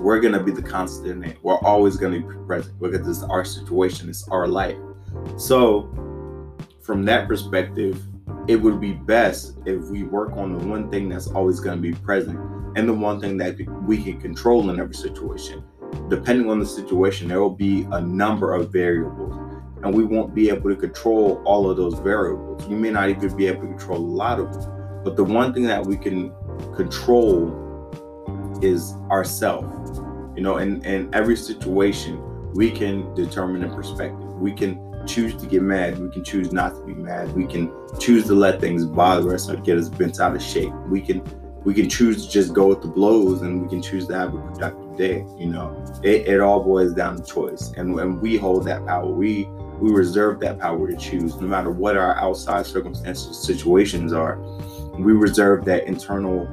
we're 0.00 0.20
gonna 0.20 0.42
be 0.42 0.52
the 0.52 0.62
constant 0.62 1.08
in 1.08 1.24
it. 1.24 1.36
We're 1.42 1.58
always 1.58 1.98
gonna 1.98 2.20
be 2.20 2.36
present 2.46 2.80
because 2.80 3.06
it's 3.06 3.22
our 3.24 3.44
situation, 3.44 4.08
it's 4.08 4.26
our 4.28 4.48
life. 4.48 4.78
So, 5.36 5.90
from 6.80 7.04
that 7.04 7.28
perspective, 7.28 8.00
it 8.48 8.56
would 8.56 8.80
be 8.80 8.92
best 8.92 9.58
if 9.66 9.82
we 9.86 10.04
work 10.04 10.32
on 10.32 10.56
the 10.56 10.64
one 10.66 10.90
thing 10.90 11.08
that's 11.08 11.26
always 11.28 11.58
going 11.58 11.76
to 11.76 11.82
be 11.82 11.92
present 11.92 12.38
and 12.76 12.88
the 12.88 12.92
one 12.92 13.20
thing 13.20 13.36
that 13.38 13.56
we 13.82 14.02
can 14.02 14.20
control 14.20 14.70
in 14.70 14.78
every 14.78 14.94
situation. 14.94 15.64
Depending 16.08 16.48
on 16.50 16.60
the 16.60 16.66
situation, 16.66 17.28
there 17.28 17.40
will 17.40 17.50
be 17.50 17.86
a 17.90 18.00
number 18.00 18.54
of 18.54 18.72
variables, 18.72 19.34
and 19.82 19.94
we 19.94 20.04
won't 20.04 20.34
be 20.34 20.48
able 20.48 20.70
to 20.70 20.76
control 20.76 21.42
all 21.44 21.70
of 21.70 21.76
those 21.76 21.98
variables. 22.00 22.66
We 22.66 22.76
may 22.76 22.90
not 22.90 23.08
even 23.08 23.36
be 23.36 23.46
able 23.46 23.62
to 23.62 23.68
control 23.68 23.98
a 23.98 24.00
lot 24.00 24.38
of 24.38 24.52
them. 24.52 25.02
But 25.02 25.16
the 25.16 25.24
one 25.24 25.54
thing 25.54 25.64
that 25.64 25.84
we 25.84 25.96
can 25.96 26.32
control 26.74 27.64
is 28.62 28.92
ourself. 29.10 29.64
You 30.36 30.42
know, 30.42 30.58
in, 30.58 30.84
in 30.84 31.08
every 31.14 31.36
situation, 31.36 32.20
we 32.52 32.70
can 32.70 33.14
determine 33.14 33.64
a 33.64 33.74
perspective. 33.74 34.18
We 34.34 34.52
can 34.52 34.85
choose 35.06 35.34
to 35.36 35.46
get 35.46 35.62
mad. 35.62 35.98
We 35.98 36.10
can 36.10 36.24
choose 36.24 36.52
not 36.52 36.74
to 36.74 36.84
be 36.84 36.94
mad. 36.94 37.34
We 37.34 37.46
can 37.46 37.72
choose 37.98 38.26
to 38.26 38.34
let 38.34 38.60
things 38.60 38.84
bother 38.84 39.34
us 39.34 39.48
or 39.48 39.56
get 39.56 39.78
us 39.78 39.88
bent 39.88 40.20
out 40.20 40.34
of 40.34 40.42
shape. 40.42 40.72
We 40.88 41.00
can 41.00 41.22
we 41.64 41.74
can 41.74 41.88
choose 41.88 42.24
to 42.24 42.30
just 42.30 42.54
go 42.54 42.68
with 42.68 42.80
the 42.80 42.88
blows 42.88 43.42
and 43.42 43.60
we 43.60 43.68
can 43.68 43.82
choose 43.82 44.06
to 44.06 44.14
have 44.14 44.34
a 44.34 44.38
productive 44.38 44.96
day. 44.96 45.26
You 45.36 45.46
know, 45.46 45.84
it, 46.02 46.28
it 46.28 46.40
all 46.40 46.62
boils 46.62 46.94
down 46.94 47.16
to 47.16 47.24
choice. 47.24 47.72
And 47.76 47.92
when 47.92 48.20
we 48.20 48.36
hold 48.36 48.66
that 48.66 48.86
power, 48.86 49.06
we 49.06 49.48
we 49.80 49.90
reserve 49.90 50.40
that 50.40 50.58
power 50.58 50.88
to 50.88 50.96
choose 50.96 51.34
no 51.36 51.46
matter 51.46 51.70
what 51.70 51.96
our 51.96 52.16
outside 52.16 52.66
circumstances 52.66 53.36
situations 53.44 54.12
are. 54.12 54.38
We 54.98 55.12
reserve 55.12 55.64
that 55.66 55.84
internal 55.86 56.46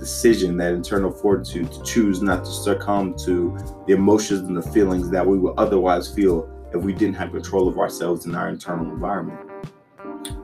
decision, 0.00 0.56
that 0.56 0.72
internal 0.72 1.12
fortitude 1.12 1.70
to 1.70 1.82
choose 1.84 2.22
not 2.22 2.44
to 2.44 2.50
succumb 2.50 3.14
to 3.18 3.56
the 3.86 3.92
emotions 3.92 4.48
and 4.48 4.56
the 4.56 4.62
feelings 4.62 5.10
that 5.10 5.24
we 5.24 5.38
would 5.38 5.54
otherwise 5.58 6.12
feel 6.12 6.49
if 6.72 6.82
we 6.82 6.92
didn't 6.92 7.14
have 7.16 7.32
control 7.32 7.68
of 7.68 7.78
ourselves 7.78 8.26
in 8.26 8.34
our 8.34 8.48
internal 8.48 8.86
environment. 8.86 9.40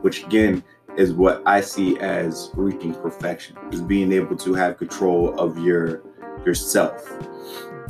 Which 0.01 0.23
again 0.23 0.63
is 0.97 1.13
what 1.13 1.43
I 1.45 1.61
see 1.61 1.99
as 1.99 2.51
reaching 2.55 2.93
perfection, 2.95 3.57
is 3.71 3.81
being 3.81 4.11
able 4.11 4.35
to 4.37 4.53
have 4.55 4.77
control 4.77 5.39
of 5.39 5.57
your 5.59 6.03
yourself, 6.45 7.07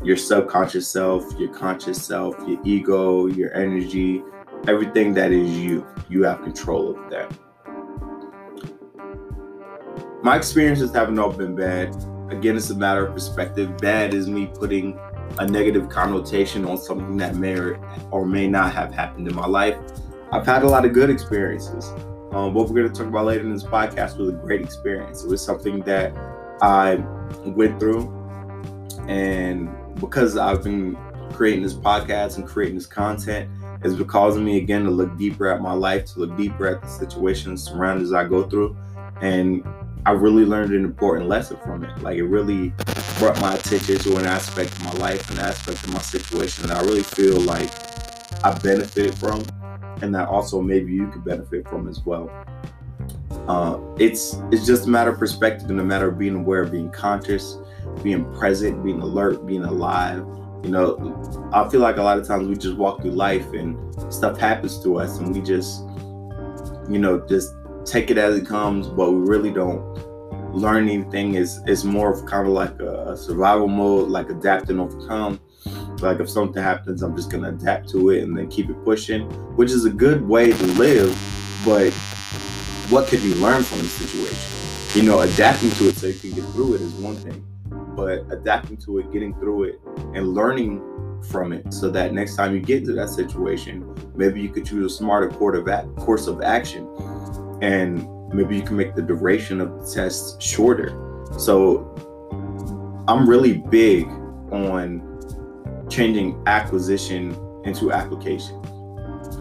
your 0.03 0.17
subconscious 0.17 0.87
self, 0.87 1.23
your 1.37 1.53
conscious 1.53 2.03
self, 2.03 2.35
your 2.47 2.59
ego, 2.65 3.27
your 3.27 3.53
energy, 3.53 4.23
everything 4.67 5.13
that 5.13 5.31
is 5.31 5.49
you. 5.57 5.85
You 6.09 6.23
have 6.23 6.41
control 6.43 6.91
of 6.91 7.09
that. 7.09 7.31
My 10.23 10.35
experiences 10.35 10.91
haven't 10.91 11.19
all 11.19 11.31
been 11.31 11.55
bad. 11.55 11.95
Again, 12.29 12.57
it's 12.57 12.69
a 12.69 12.75
matter 12.75 13.05
of 13.05 13.13
perspective. 13.13 13.77
Bad 13.77 14.13
is 14.13 14.27
me 14.27 14.47
putting 14.47 14.99
a 15.39 15.47
negative 15.47 15.89
connotation 15.89 16.65
on 16.65 16.77
something 16.77 17.17
that 17.17 17.35
may 17.35 17.57
or 18.11 18.25
may 18.25 18.47
not 18.47 18.73
have 18.73 18.93
happened 18.93 19.27
in 19.27 19.35
my 19.35 19.45
life. 19.45 19.77
I've 20.31 20.45
had 20.45 20.63
a 20.63 20.67
lot 20.67 20.85
of 20.85 20.93
good 20.93 21.09
experiences. 21.09 21.91
Um, 22.31 22.53
what 22.53 22.69
we're 22.69 22.81
going 22.81 22.91
to 22.91 22.97
talk 22.97 23.07
about 23.07 23.25
later 23.25 23.41
in 23.41 23.53
this 23.53 23.63
podcast 23.63 24.17
was 24.17 24.29
a 24.29 24.33
great 24.33 24.61
experience. 24.61 25.23
It 25.23 25.29
was 25.29 25.41
something 25.41 25.81
that 25.81 26.15
I 26.61 26.95
went 27.45 27.79
through, 27.79 28.13
and 29.07 29.69
because 29.99 30.37
I've 30.37 30.63
been 30.63 30.97
creating 31.33 31.63
this 31.63 31.73
podcast 31.73 32.37
and 32.37 32.45
creating 32.45 32.75
this 32.75 32.87
content, 32.87 33.49
it's 33.83 33.93
been 33.93 34.07
causing 34.07 34.43
me 34.43 34.57
again 34.57 34.83
to 34.83 34.91
look 34.91 35.15
deeper 35.17 35.47
at 35.47 35.61
my 35.61 35.73
life, 35.73 36.05
to 36.13 36.19
look 36.19 36.35
deeper 36.35 36.67
at 36.67 36.81
the 36.81 36.87
situations, 36.87 37.63
surroundings 37.63 38.11
I 38.11 38.25
go 38.25 38.43
through, 38.43 38.75
and 39.21 39.63
I 40.05 40.11
really 40.11 40.45
learned 40.45 40.73
an 40.73 40.83
important 40.83 41.29
lesson 41.29 41.57
from 41.63 41.83
it. 41.83 41.97
Like 42.01 42.17
it 42.17 42.23
really 42.23 42.73
brought 43.19 43.39
my 43.41 43.55
attention 43.55 43.97
to 43.99 44.17
an 44.17 44.25
aspect 44.25 44.71
of 44.73 44.83
my 44.83 44.93
life, 44.93 45.29
an 45.31 45.39
aspect 45.39 45.83
of 45.83 45.93
my 45.93 46.01
situation 46.01 46.67
that 46.67 46.77
I 46.77 46.81
really 46.81 47.03
feel 47.03 47.39
like 47.41 47.69
I 48.43 48.57
benefited 48.59 49.15
from, 49.15 49.43
and 50.01 50.13
that 50.13 50.27
also 50.27 50.61
maybe 50.61 50.93
you 50.93 51.07
could 51.07 51.25
benefit 51.25 51.67
from 51.67 51.87
as 51.87 52.05
well. 52.05 52.29
Uh, 53.47 53.79
it's 53.97 54.37
it's 54.51 54.65
just 54.65 54.87
a 54.87 54.89
matter 54.89 55.11
of 55.11 55.19
perspective 55.19 55.69
and 55.69 55.79
a 55.79 55.83
matter 55.83 56.09
of 56.09 56.17
being 56.17 56.35
aware, 56.35 56.65
being 56.65 56.89
conscious, 56.89 57.57
being 58.03 58.25
present, 58.35 58.83
being 58.83 59.01
alert, 59.01 59.45
being 59.45 59.63
alive, 59.63 60.25
You 60.63 60.69
know, 60.69 61.49
I 61.53 61.69
feel 61.69 61.79
like 61.79 61.97
a 61.97 62.03
lot 62.03 62.17
of 62.17 62.27
times 62.27 62.47
we 62.47 62.55
just 62.55 62.75
walk 62.75 63.01
through 63.01 63.11
life 63.11 63.53
and 63.53 63.77
stuff 64.11 64.39
happens 64.39 64.81
to 64.83 64.99
us 64.99 65.19
and 65.19 65.33
we 65.33 65.41
just, 65.41 65.83
you 66.89 66.99
know, 66.99 67.25
just 67.27 67.53
take 67.85 68.09
it 68.09 68.17
as 68.17 68.35
it 68.35 68.45
comes, 68.45 68.87
but 68.87 69.11
we 69.11 69.19
really 69.19 69.51
don't 69.51 69.81
learn 70.53 71.09
thing 71.11 71.35
Is 71.35 71.61
is 71.67 71.83
more 71.83 72.11
of 72.11 72.25
kind 72.25 72.47
of 72.47 72.53
like 72.53 72.79
a, 72.79 73.11
a 73.11 73.17
survival 73.17 73.67
mode, 73.67 74.09
like 74.09 74.29
adapt 74.29 74.69
and 74.69 74.79
overcome. 74.79 75.39
Like 75.99 76.19
if 76.19 76.29
something 76.29 76.61
happens, 76.61 77.01
I'm 77.01 77.15
just 77.15 77.31
gonna 77.31 77.49
adapt 77.49 77.89
to 77.89 78.11
it 78.11 78.23
and 78.23 78.37
then 78.37 78.47
keep 78.49 78.69
it 78.69 78.83
pushing, 78.83 79.23
which 79.55 79.71
is 79.71 79.85
a 79.85 79.89
good 79.89 80.27
way 80.27 80.51
to 80.51 80.65
live. 80.73 81.09
But 81.65 81.93
what 82.89 83.07
could 83.07 83.21
you 83.21 83.35
learn 83.35 83.63
from 83.63 83.79
the 83.79 83.85
situation? 83.85 84.99
You 84.99 85.09
know, 85.09 85.21
adapting 85.21 85.71
to 85.71 85.89
it 85.89 85.97
so 85.97 86.07
you 86.07 86.13
can 86.13 86.31
get 86.31 86.45
through 86.51 86.75
it 86.75 86.81
is 86.81 86.93
one 86.93 87.15
thing 87.15 87.43
but 87.97 88.31
adapting 88.31 88.77
to 88.77 88.99
it, 88.99 89.11
getting 89.11 89.33
through 89.33 89.63
it, 89.63 89.81
and 90.13 90.33
learning 90.33 90.79
from 91.31 91.51
it 91.51 91.73
so 91.73 91.89
that 91.89 92.13
next 92.13 92.35
time 92.35 92.53
you 92.53 92.61
get 92.61 92.83
into 92.83 92.93
that 92.93 93.09
situation, 93.09 93.83
maybe 94.15 94.39
you 94.39 94.49
could 94.49 94.65
choose 94.65 94.93
a 94.93 94.95
smarter 94.95 95.29
course 95.29 96.27
of 96.27 96.41
action 96.43 96.87
and 97.61 98.07
maybe 98.37 98.55
you 98.55 98.61
can 98.61 98.77
make 98.77 98.93
the 98.95 99.01
duration 99.01 99.59
of 99.59 99.79
the 99.79 99.91
test 99.91 100.41
shorter. 100.41 100.89
So 101.39 101.93
I'm 103.07 103.27
really 103.27 103.57
big 103.57 104.07
on 104.51 105.03
changing 105.89 106.41
acquisition 106.45 107.35
into 107.65 107.91
application. 107.91 108.61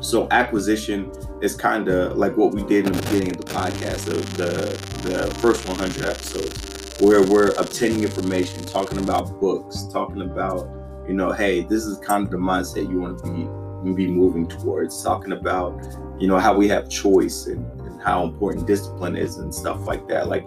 So 0.03 0.27
acquisition 0.31 1.13
is 1.43 1.55
kind 1.55 1.89
of 1.89 2.17
like 2.17 2.37
what 2.37 2.53
we 2.55 2.63
did 2.65 2.87
in 2.87 2.93
the 2.93 3.03
beginning 3.03 3.31
of 3.31 3.45
the 3.45 3.53
podcast, 3.53 4.09
of 4.09 4.37
the 4.37 4.97
the 5.07 5.33
first 5.37 5.69
100 5.69 6.05
episodes 6.05 7.01
where 7.01 7.23
we're 7.23 7.51
obtaining 7.59 8.03
information, 8.03 8.65
talking 8.65 8.99
about 8.99 9.39
books, 9.39 9.87
talking 9.93 10.23
about, 10.23 10.67
you 11.07 11.13
know, 11.13 11.31
hey, 11.31 11.61
this 11.61 11.85
is 11.85 11.99
kind 11.99 12.25
of 12.25 12.31
the 12.31 12.39
mindset 12.39 12.89
you 12.89 12.99
want 13.01 13.19
to 13.19 13.31
be 13.31 13.47
be 13.95 14.09
moving 14.09 14.49
towards, 14.49 15.01
talking 15.03 15.33
about, 15.33 15.81
you 16.19 16.27
know, 16.27 16.39
how 16.39 16.53
we 16.53 16.67
have 16.67 16.89
choice 16.89 17.47
and, 17.47 17.65
how 18.03 18.25
important 18.25 18.67
discipline 18.67 19.17
is 19.17 19.39
and 19.39 19.55
stuff 19.55 19.87
like 19.87 20.07
that. 20.09 20.29
Like 20.29 20.47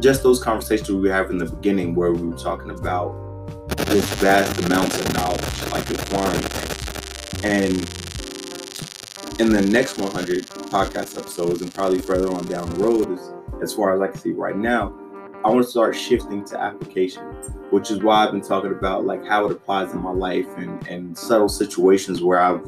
just 0.00 0.22
those 0.22 0.42
conversations 0.42 0.90
we 0.90 1.08
have 1.08 1.30
in 1.30 1.38
the 1.38 1.46
beginning 1.46 1.94
where 1.94 2.12
we 2.12 2.28
were 2.28 2.36
talking 2.36 2.70
about 2.70 3.14
this 3.86 4.12
vast 4.14 4.60
amounts 4.64 5.00
of 5.00 5.12
knowledge, 5.14 5.72
like 5.72 5.88
acquiring 5.90 6.40
things. 6.40 7.44
And 7.44 9.40
in 9.40 9.52
the 9.52 9.62
next 9.62 9.98
100 9.98 10.46
podcast 10.46 11.18
episodes 11.18 11.62
and 11.62 11.72
probably 11.72 12.00
further 12.00 12.32
on 12.32 12.46
down 12.46 12.68
the 12.70 12.84
road, 12.84 13.10
as, 13.10 13.32
as 13.62 13.72
far 13.72 13.94
as 13.94 14.00
I 14.00 14.08
can 14.08 14.18
see 14.18 14.32
right 14.32 14.56
now, 14.56 14.92
I 15.44 15.50
want 15.50 15.64
to 15.64 15.70
start 15.70 15.94
shifting 15.94 16.44
to 16.46 16.60
application, 16.60 17.22
which 17.70 17.90
is 17.90 18.02
why 18.02 18.24
I've 18.24 18.32
been 18.32 18.42
talking 18.42 18.72
about 18.72 19.06
like 19.06 19.24
how 19.24 19.46
it 19.46 19.52
applies 19.52 19.92
in 19.92 20.00
my 20.00 20.10
life 20.10 20.46
and, 20.56 20.86
and 20.88 21.16
subtle 21.16 21.48
situations 21.48 22.22
where 22.22 22.40
I've 22.40 22.64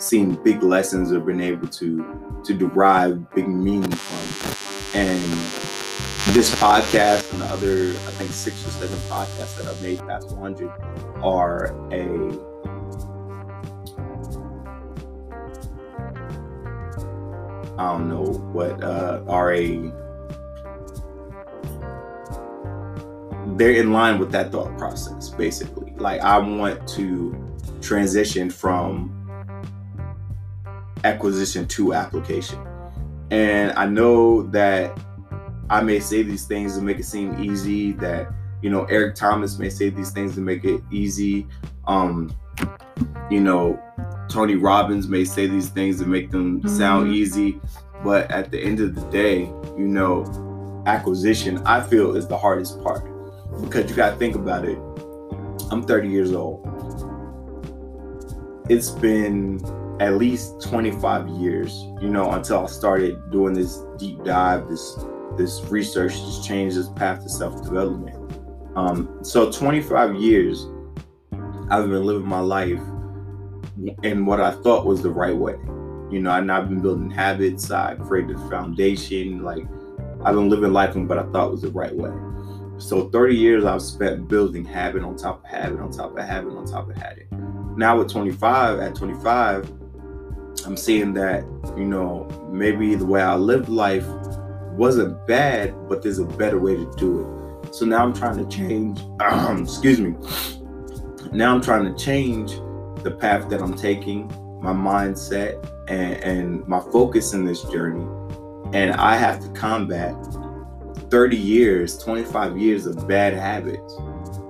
seen 0.00 0.34
big 0.42 0.62
lessons 0.62 1.12
or 1.12 1.20
been 1.20 1.40
able 1.40 1.68
to 1.68 2.42
to 2.44 2.54
derive 2.54 3.30
big 3.34 3.48
meaning 3.48 3.90
from. 3.90 5.00
And 5.00 5.22
this 6.34 6.54
podcast 6.56 7.32
and 7.32 7.42
the 7.42 7.46
other, 7.46 7.90
I 7.90 8.12
think 8.12 8.30
six 8.30 8.66
or 8.66 8.70
seven 8.70 8.96
podcasts 9.08 9.56
that 9.58 9.66
I've 9.66 9.82
made 9.82 9.98
past 10.00 10.30
100 10.30 10.68
are 11.22 11.66
a 11.92 12.50
I 17.78 17.92
don't 17.92 18.08
know 18.10 18.24
what 18.52 18.82
uh, 18.82 19.22
are 19.26 19.54
a 19.54 19.92
they're 23.56 23.72
in 23.72 23.92
line 23.92 24.18
with 24.18 24.30
that 24.32 24.52
thought 24.52 24.76
process 24.78 25.28
basically 25.30 25.92
like 25.96 26.20
i 26.20 26.38
want 26.38 26.86
to 26.88 27.58
transition 27.80 28.48
from 28.48 29.19
acquisition 31.04 31.66
to 31.66 31.94
application 31.94 32.58
and 33.30 33.72
i 33.72 33.86
know 33.86 34.42
that 34.42 34.98
i 35.68 35.80
may 35.80 36.00
say 36.00 36.22
these 36.22 36.46
things 36.46 36.76
to 36.76 36.82
make 36.82 36.98
it 36.98 37.04
seem 37.04 37.42
easy 37.42 37.92
that 37.92 38.28
you 38.62 38.70
know 38.70 38.84
eric 38.84 39.14
thomas 39.14 39.58
may 39.58 39.70
say 39.70 39.88
these 39.88 40.10
things 40.10 40.34
to 40.34 40.40
make 40.40 40.64
it 40.64 40.82
easy 40.90 41.46
um 41.86 42.34
you 43.30 43.40
know 43.40 43.80
tony 44.28 44.56
robbins 44.56 45.08
may 45.08 45.24
say 45.24 45.46
these 45.46 45.68
things 45.68 45.98
to 45.98 46.06
make 46.06 46.30
them 46.30 46.66
sound 46.68 47.06
mm-hmm. 47.06 47.14
easy 47.14 47.60
but 48.04 48.30
at 48.30 48.50
the 48.50 48.58
end 48.60 48.80
of 48.80 48.94
the 48.94 49.04
day 49.10 49.40
you 49.78 49.86
know 49.88 50.82
acquisition 50.86 51.58
i 51.66 51.80
feel 51.80 52.16
is 52.16 52.26
the 52.26 52.36
hardest 52.36 52.82
part 52.82 53.04
because 53.62 53.90
you 53.90 53.96
got 53.96 54.10
to 54.10 54.16
think 54.16 54.34
about 54.34 54.64
it. 54.64 54.78
I'm 55.70 55.82
30 55.82 56.08
years 56.08 56.32
old. 56.32 56.66
It's 58.68 58.90
been 58.90 59.58
at 60.00 60.14
least 60.14 60.62
25 60.62 61.28
years, 61.28 61.72
you 62.00 62.08
know, 62.08 62.32
until 62.32 62.64
I 62.64 62.66
started 62.66 63.30
doing 63.30 63.52
this 63.52 63.84
deep 63.98 64.24
dive, 64.24 64.68
this 64.68 64.98
this 65.36 65.60
research, 65.70 66.14
this 66.14 66.44
change, 66.44 66.74
this 66.74 66.88
path 66.88 67.22
to 67.22 67.28
self-development. 67.28 68.16
Um, 68.74 69.18
so 69.22 69.50
25 69.50 70.16
years, 70.16 70.66
I've 71.70 71.88
been 71.88 72.04
living 72.04 72.26
my 72.26 72.40
life 72.40 72.80
in 74.02 74.26
what 74.26 74.40
I 74.40 74.50
thought 74.50 74.86
was 74.86 75.02
the 75.02 75.10
right 75.10 75.36
way. 75.36 75.56
You 76.10 76.20
know, 76.20 76.32
and 76.32 76.50
I've 76.50 76.68
been 76.68 76.80
building 76.80 77.10
habits. 77.10 77.70
I 77.70 77.94
created 77.94 78.36
a 78.36 78.48
foundation. 78.48 79.44
Like 79.44 79.64
I've 80.24 80.34
been 80.34 80.48
living 80.48 80.72
life 80.72 80.96
in 80.96 81.06
what 81.06 81.18
I 81.18 81.24
thought 81.24 81.52
was 81.52 81.62
the 81.62 81.70
right 81.70 81.94
way. 81.94 82.12
So 82.78 83.10
30 83.10 83.36
years 83.36 83.64
I've 83.66 83.82
spent 83.82 84.28
building 84.28 84.64
habit 84.64 85.02
on 85.02 85.14
top 85.14 85.44
of 85.44 85.50
habit 85.50 85.78
on 85.78 85.92
top 85.92 86.16
of 86.16 86.24
habit 86.24 86.54
on 86.54 86.64
top 86.64 86.88
of 86.88 86.96
habit. 86.96 87.30
Now 87.76 87.98
with 87.98 88.10
25, 88.10 88.80
at 88.80 88.94
25, 88.94 89.79
I'm 90.66 90.76
seeing 90.76 91.14
that, 91.14 91.44
you 91.76 91.84
know, 91.84 92.28
maybe 92.50 92.94
the 92.94 93.06
way 93.06 93.22
I 93.22 93.34
lived 93.34 93.68
life 93.68 94.06
wasn't 94.72 95.26
bad, 95.26 95.74
but 95.88 96.02
there's 96.02 96.18
a 96.18 96.24
better 96.24 96.58
way 96.58 96.76
to 96.76 96.92
do 96.96 97.20
it. 97.64 97.74
So 97.74 97.84
now 97.86 98.02
I'm 98.04 98.12
trying 98.12 98.36
to 98.36 98.46
change, 98.56 99.00
um, 99.20 99.62
excuse 99.62 100.00
me. 100.00 100.14
Now 101.32 101.54
I'm 101.54 101.60
trying 101.60 101.84
to 101.84 102.02
change 102.02 102.52
the 103.02 103.10
path 103.10 103.48
that 103.50 103.62
I'm 103.62 103.74
taking, 103.74 104.26
my 104.60 104.72
mindset, 104.72 105.64
and, 105.88 106.14
and 106.22 106.68
my 106.68 106.80
focus 106.80 107.32
in 107.32 107.44
this 107.44 107.62
journey. 107.64 108.04
And 108.72 108.92
I 108.92 109.16
have 109.16 109.40
to 109.40 109.48
combat 109.50 110.14
30 111.10 111.36
years, 111.36 111.98
25 111.98 112.58
years 112.58 112.86
of 112.86 113.06
bad 113.08 113.34
habits. 113.34 113.94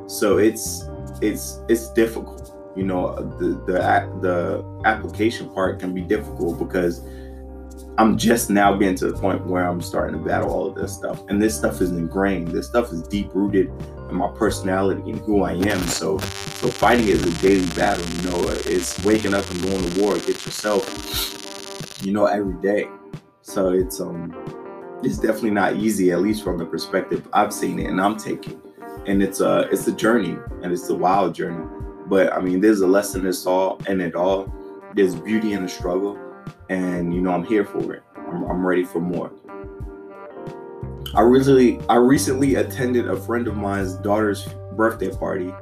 So 0.06 0.38
it's 0.38 0.84
it's 1.22 1.60
it's 1.68 1.90
difficult. 1.92 2.39
You 2.76 2.84
know, 2.84 3.14
the 3.38 3.48
the 3.66 3.80
the 4.20 4.82
application 4.84 5.50
part 5.50 5.80
can 5.80 5.92
be 5.92 6.02
difficult 6.02 6.58
because 6.58 7.04
I'm 7.98 8.16
just 8.16 8.48
now 8.48 8.74
getting 8.76 8.94
to 8.96 9.10
the 9.10 9.18
point 9.18 9.44
where 9.46 9.68
I'm 9.68 9.82
starting 9.82 10.18
to 10.18 10.24
battle 10.24 10.50
all 10.50 10.66
of 10.66 10.74
this 10.74 10.94
stuff. 10.94 11.22
And 11.28 11.42
this 11.42 11.56
stuff 11.56 11.82
is 11.82 11.90
ingrained. 11.90 12.48
This 12.48 12.66
stuff 12.66 12.92
is 12.92 13.02
deep 13.02 13.34
rooted 13.34 13.70
in 14.08 14.16
my 14.16 14.28
personality 14.28 15.02
and 15.10 15.20
who 15.20 15.42
I 15.42 15.52
am. 15.52 15.80
So 15.82 16.18
so 16.18 16.68
fighting 16.68 17.08
is 17.08 17.22
a 17.22 17.42
daily 17.42 17.66
battle, 17.76 18.06
you 18.06 18.30
know, 18.30 18.48
it's 18.64 19.02
waking 19.04 19.34
up 19.34 19.48
and 19.50 19.62
going 19.62 19.90
to 19.90 20.00
war 20.00 20.16
against 20.16 20.46
yourself, 20.46 22.02
you 22.02 22.12
know, 22.12 22.26
every 22.26 22.60
day. 22.62 22.88
So 23.42 23.70
it's 23.70 24.00
um 24.00 24.34
it's 25.02 25.18
definitely 25.18 25.50
not 25.50 25.76
easy, 25.76 26.12
at 26.12 26.20
least 26.20 26.44
from 26.44 26.58
the 26.58 26.64
perspective 26.64 27.26
I've 27.32 27.52
seen 27.52 27.78
it 27.78 27.86
and 27.86 28.00
I'm 28.00 28.16
taking. 28.16 28.60
And 29.06 29.22
it's 29.22 29.40
a 29.40 29.68
it's 29.70 29.86
a 29.88 29.92
journey 29.92 30.38
and 30.62 30.72
it's 30.72 30.88
a 30.88 30.94
wild 30.94 31.34
journey. 31.34 31.66
But 32.10 32.32
I 32.32 32.40
mean, 32.40 32.60
there's 32.60 32.80
a 32.80 32.88
lesson 32.88 33.24
in 33.24 33.32
all 33.46 33.80
in 33.88 34.00
it 34.00 34.16
all. 34.16 34.52
There's 34.96 35.14
beauty 35.14 35.52
in 35.52 35.62
the 35.62 35.68
struggle, 35.68 36.18
and 36.68 37.14
you 37.14 37.20
know 37.20 37.30
I'm 37.30 37.44
here 37.44 37.64
for 37.64 37.94
it. 37.94 38.02
I'm, 38.16 38.42
I'm 38.42 38.66
ready 38.66 38.84
for 38.84 39.00
more. 39.00 39.30
I 41.14 41.20
recently 41.22 41.80
I 41.88 41.94
recently 41.94 42.56
attended 42.56 43.08
a 43.08 43.16
friend 43.16 43.46
of 43.46 43.56
mine's 43.56 43.94
daughter's 43.94 44.48
birthday 44.72 45.10
party, 45.16 45.54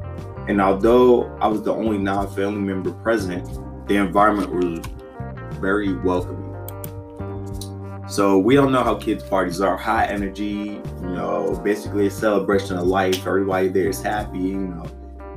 and 0.48 0.58
although 0.58 1.26
I 1.36 1.48
was 1.48 1.62
the 1.62 1.74
only 1.74 1.98
non-family 1.98 2.62
member 2.62 2.92
present, 2.92 3.46
the 3.86 3.96
environment 3.96 4.50
was 4.50 4.80
very 5.60 5.94
welcoming. 5.98 6.46
So 8.08 8.38
we 8.38 8.54
don't 8.54 8.72
know 8.72 8.82
how 8.82 8.94
kids' 8.94 9.22
parties 9.22 9.60
are. 9.60 9.76
High 9.76 10.06
energy, 10.06 10.80
you 11.02 11.10
know, 11.10 11.60
basically 11.62 12.06
a 12.06 12.10
celebration 12.10 12.78
of 12.78 12.86
life. 12.86 13.26
Everybody 13.26 13.68
there 13.68 13.88
is 13.88 14.00
happy, 14.00 14.38
you 14.38 14.56
know. 14.56 14.86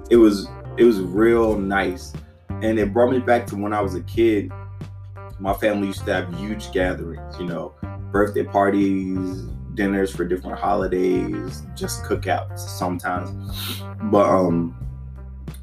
It 0.10 0.15
was 0.15 0.48
it 0.78 0.84
was 0.84 1.00
real 1.00 1.58
nice. 1.58 2.13
And 2.62 2.78
it 2.80 2.94
brought 2.94 3.12
me 3.12 3.20
back 3.20 3.48
to 3.48 3.56
when 3.56 3.74
I 3.74 3.82
was 3.82 3.96
a 3.96 4.01
kid. 4.01 4.51
My 5.40 5.54
family 5.54 5.88
used 5.88 6.06
to 6.06 6.13
have 6.13 6.34
huge 6.36 6.72
gatherings, 6.72 7.40
you 7.40 7.46
know, 7.46 7.74
birthday 8.12 8.44
parties, 8.44 9.44
dinners 9.74 10.16
for 10.16 10.25
different 10.25 10.60
holidays, 10.60 11.63
just 11.75 12.04
cookouts 12.04 12.60
sometimes. 12.60 13.82
But 14.04 14.30
um 14.30 14.75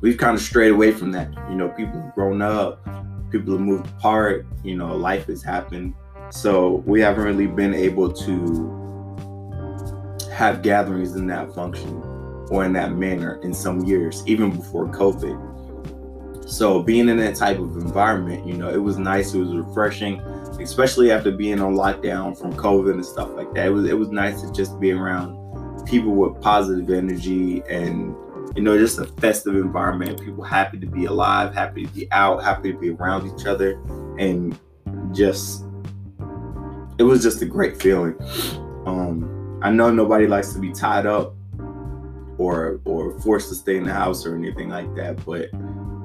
we've 0.00 0.19
kind 0.19 0.37
of 0.37 0.43
strayed 0.43 0.73
away 0.73 0.93
from 0.93 1.12
that. 1.12 1.31
You 1.49 1.57
know, 1.57 1.69
people 1.69 2.00
have 2.00 2.15
grown 2.15 2.43
up, 2.43 2.85
people 3.31 3.53
have 3.53 3.61
moved 3.61 3.87
apart, 3.87 4.47
you 4.65 4.77
know, 4.77 4.97
life 4.97 5.27
has 5.27 5.43
happened 5.43 5.95
so 6.31 6.83
we 6.87 7.00
haven't 7.00 7.25
really 7.25 7.47
been 7.47 7.75
able 7.75 8.12
to 8.12 8.75
have 10.33 10.62
gatherings 10.62 11.17
in 11.17 11.27
that 11.27 11.55
function 11.55 12.03
or 12.50 12.64
in 12.64 12.73
that 12.75 12.93
manner 12.93 13.40
in 13.43 13.52
some 13.52 13.85
years, 13.85 14.23
even 14.26 14.50
before 14.50 14.88
COVID. 14.88 16.49
So 16.49 16.83
being 16.83 17.09
in 17.09 17.19
that 17.19 17.35
type 17.35 17.59
of 17.59 17.76
environment, 17.76 18.47
you 18.47 18.55
know, 18.55 18.71
it 18.71 18.78
was 18.78 18.97
nice. 18.97 19.35
It 19.35 19.38
was 19.38 19.55
refreshing, 19.55 20.21
especially 20.61 21.11
after 21.11 21.31
being 21.31 21.61
on 21.61 21.75
lockdown 21.75 22.38
from 22.38 22.55
COVID 22.55 22.95
and 22.95 23.05
stuff 23.05 23.31
like 23.35 23.52
that. 23.55 23.67
It 23.67 23.71
was 23.71 23.88
it 23.88 23.99
was 23.99 24.09
nice 24.09 24.40
to 24.40 24.52
just 24.52 24.81
be 24.81 24.93
around 24.93 25.37
people 25.85 26.12
with 26.12 26.40
positive 26.43 26.90
energy 26.90 27.62
and 27.69 28.14
you 28.57 28.62
know 28.62 28.78
just 28.78 28.99
a 28.99 29.05
festive 29.21 29.57
environment. 29.57 30.25
People 30.25 30.43
happy 30.43 30.78
to 30.78 30.87
be 30.87 31.05
alive, 31.05 31.55
happy 31.55 31.85
to 31.85 31.93
be 31.93 32.11
out, 32.12 32.43
happy 32.43 32.73
to 32.73 32.78
be 32.78 32.90
around 32.90 33.26
each 33.26 33.47
other, 33.47 33.73
and 34.19 34.59
just 35.12 35.64
it 36.99 37.02
was 37.02 37.23
just 37.23 37.43
a 37.43 37.47
great 37.47 37.81
feeling. 37.81 38.17
Um, 38.87 39.61
I 39.62 39.71
know 39.71 39.90
nobody 39.90 40.26
likes 40.26 40.55
to 40.55 40.59
be 40.59 40.73
tied 40.73 41.05
up 41.05 41.35
or 42.38 42.80
or 42.85 43.18
forced 43.21 43.49
to 43.50 43.54
stay 43.54 43.76
in 43.76 43.85
the 43.85 43.92
house 43.92 44.25
or 44.25 44.35
anything 44.35 44.71
like 44.71 44.95
that, 44.95 45.25
but 45.26 45.52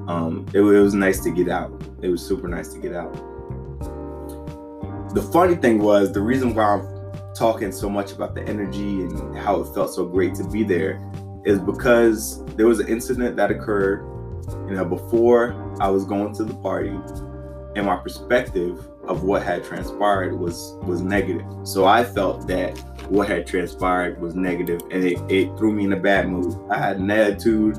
um, 0.08 0.46
it, 0.52 0.60
it 0.60 0.80
was 0.80 0.94
nice 0.94 1.20
to 1.20 1.30
get 1.30 1.48
out. 1.48 1.82
It 2.02 2.08
was 2.08 2.24
super 2.24 2.48
nice 2.48 2.68
to 2.74 2.78
get 2.78 2.94
out. 2.94 3.12
The 5.14 5.22
funny 5.32 5.54
thing 5.54 5.78
was 5.78 6.12
the 6.12 6.20
reason 6.20 6.54
why 6.54 6.64
I'm 6.64 7.34
talking 7.34 7.72
so 7.72 7.88
much 7.88 8.12
about 8.12 8.34
the 8.34 8.42
energy 8.42 9.02
and 9.02 9.36
how 9.36 9.60
it 9.60 9.72
felt 9.74 9.94
so 9.94 10.04
great 10.04 10.34
to 10.34 10.44
be 10.44 10.64
there 10.64 11.00
is 11.44 11.58
because 11.58 12.44
there 12.56 12.66
was 12.66 12.80
an 12.80 12.88
incident 12.88 13.36
that 13.36 13.50
occurred, 13.50 14.04
you 14.68 14.74
know, 14.74 14.84
before 14.84 15.54
I 15.80 15.88
was 15.88 16.04
going 16.04 16.34
to 16.34 16.44
the 16.44 16.54
party, 16.54 16.98
and 17.76 17.86
my 17.86 17.96
perspective 17.96 18.86
of 19.06 19.24
what 19.24 19.42
had 19.42 19.64
transpired 19.64 20.38
was 20.38 20.76
was 20.84 21.02
negative. 21.02 21.44
So 21.64 21.84
I 21.84 22.04
felt 22.04 22.46
that 22.48 22.78
what 23.10 23.28
had 23.28 23.46
transpired 23.46 24.20
was 24.20 24.34
negative, 24.34 24.80
and 24.90 25.04
it, 25.04 25.18
it 25.30 25.56
threw 25.58 25.72
me 25.72 25.84
in 25.84 25.92
a 25.92 26.00
bad 26.00 26.28
mood. 26.28 26.54
I 26.70 26.78
had 26.78 26.96
an 26.96 27.10
attitude 27.10 27.78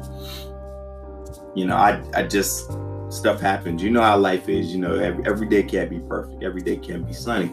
you 1.55 1.65
know, 1.65 1.75
I 1.75 2.03
I 2.13 2.24
just 2.24 2.70
stuff 3.10 3.39
happens. 3.39 3.82
You 3.82 3.89
know 3.89 4.01
how 4.01 4.17
life 4.17 4.48
is. 4.50 4.74
You 4.74 4.79
know, 4.79 4.96
every, 4.96 5.25
every 5.25 5.48
day 5.48 5.63
can't 5.63 5.89
be 5.89 6.00
perfect. 6.00 6.44
Every 6.44 6.62
day 6.62 6.77
can't 6.77 7.08
be 7.08 7.13
sunny. 7.13 7.50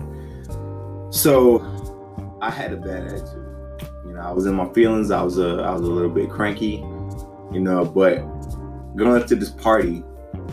So 1.11 1.61
I 2.43 2.51
had 2.51 2.73
a 2.73 2.77
bad 2.77 3.07
attitude. 3.07 3.47
You 4.05 4.15
know, 4.15 4.21
I 4.21 4.33
was 4.33 4.47
in 4.47 4.55
my 4.55 4.71
feelings. 4.73 5.11
I 5.11 5.23
was 5.23 5.39
a 5.39 5.63
I 5.63 5.73
was 5.73 5.83
a 5.83 5.91
little 5.91 6.11
bit 6.11 6.29
cranky. 6.29 6.85
You 7.53 7.61
know, 7.61 7.85
but 7.85 8.19
going 8.97 9.25
to 9.27 9.37
this 9.37 9.51
party, 9.51 10.03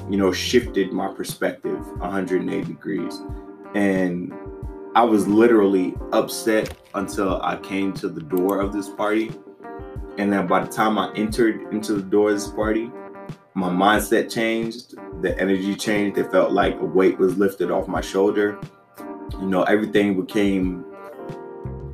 you 0.10 0.18
know, 0.18 0.32
shifted 0.32 0.92
my 0.92 1.14
perspective 1.14 1.80
180 1.98 2.66
degrees, 2.66 3.22
and 3.76 4.34
I 4.96 5.04
was 5.04 5.28
literally 5.28 5.96
upset 6.12 6.76
until 6.96 7.42
I 7.42 7.58
came 7.58 7.94
to 7.94 8.10
the 8.10 8.22
door 8.22 8.60
of 8.60 8.74
this 8.74 8.90
party. 8.90 9.32
And 10.18 10.34
then 10.34 10.48
by 10.48 10.64
the 10.64 10.72
time 10.72 10.98
I 10.98 11.14
entered 11.14 11.72
into 11.72 11.94
the 11.94 12.02
door 12.02 12.32
of 12.32 12.36
this 12.38 12.48
party, 12.48 12.92
my 13.54 13.70
mindset 13.70 14.34
changed, 14.34 14.96
the 15.22 15.40
energy 15.40 15.76
changed. 15.76 16.18
It 16.18 16.32
felt 16.32 16.52
like 16.52 16.80
a 16.80 16.86
weight 16.86 17.20
was 17.20 17.38
lifted 17.38 17.70
off 17.70 17.88
my 17.88 18.02
shoulder. 18.02 18.60
You 19.34 19.46
know, 19.46 19.64
everything 19.64 20.20
became 20.20 20.84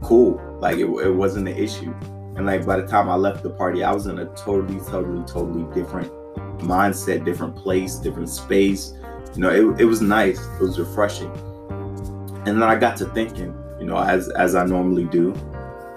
cool. 0.02 0.42
Like 0.62 0.78
it, 0.78 0.86
it 0.86 1.14
wasn't 1.14 1.50
an 1.50 1.58
issue. 1.58 1.94
And 2.36 2.46
like 2.46 2.66
by 2.66 2.80
the 2.80 2.88
time 2.88 3.10
I 3.10 3.16
left 3.16 3.44
the 3.44 3.50
party, 3.50 3.84
I 3.84 3.92
was 3.92 4.08
in 4.08 4.20
a 4.20 4.26
totally, 4.36 4.80
totally, 4.80 5.24
totally 5.26 5.72
different 5.76 6.12
mindset, 6.60 7.26
different 7.26 7.56
place, 7.56 7.96
different 7.96 8.30
space. 8.30 8.94
You 9.36 9.42
know, 9.42 9.50
it, 9.50 9.82
it 9.82 9.86
was 9.86 10.02
nice. 10.02 10.40
It 10.40 10.62
was 10.62 10.80
refreshing. 10.80 11.32
And 12.46 12.62
then 12.62 12.64
I 12.64 12.76
got 12.76 12.98
to 12.98 13.06
thinking, 13.08 13.56
you 13.80 13.86
know, 13.86 13.98
as 13.98 14.30
as 14.30 14.56
I 14.56 14.66
normally 14.66 15.06
do, 15.06 15.34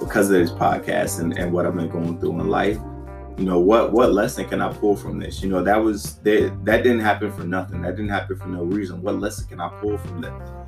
because 0.01 0.31
of 0.31 0.41
this 0.41 0.51
podcast 0.51 1.21
and, 1.21 1.37
and 1.39 1.53
what 1.53 1.67
I've 1.67 1.75
been 1.75 1.89
going 1.89 2.19
through 2.19 2.41
in 2.41 2.49
life 2.49 2.79
you 3.39 3.45
know 3.45 3.61
what 3.61 3.93
what 3.93 4.13
lesson 4.13 4.45
can 4.49 4.61
i 4.61 4.71
pull 4.73 4.97
from 4.97 5.19
this 5.19 5.43
you 5.43 5.49
know 5.49 5.63
that 5.63 5.77
was 5.77 6.17
that 6.19 6.53
that 6.65 6.83
didn't 6.83 6.99
happen 6.99 7.33
for 7.33 7.45
nothing 7.45 7.81
that 7.83 7.95
didn't 7.95 8.11
happen 8.11 8.37
for 8.37 8.49
no 8.49 8.65
reason 8.65 9.01
what 9.01 9.15
lesson 9.21 9.47
can 9.47 9.61
i 9.61 9.69
pull 9.81 9.97
from 9.97 10.21
that 10.21 10.67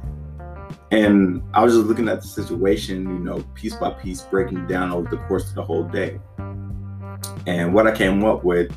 and 0.92 1.42
i 1.52 1.62
was 1.64 1.74
just 1.74 1.86
looking 1.86 2.08
at 2.08 2.20
the 2.22 2.28
situation 2.28 3.02
you 3.02 3.18
know 3.18 3.42
piece 3.54 3.74
by 3.74 3.90
piece 3.90 4.22
breaking 4.22 4.66
down 4.68 4.92
over 4.92 5.08
the 5.10 5.16
course 5.24 5.48
of 5.48 5.56
the 5.56 5.62
whole 5.62 5.82
day 5.82 6.20
and 7.48 7.74
what 7.74 7.88
i 7.88 7.92
came 7.92 8.24
up 8.24 8.44
with 8.44 8.72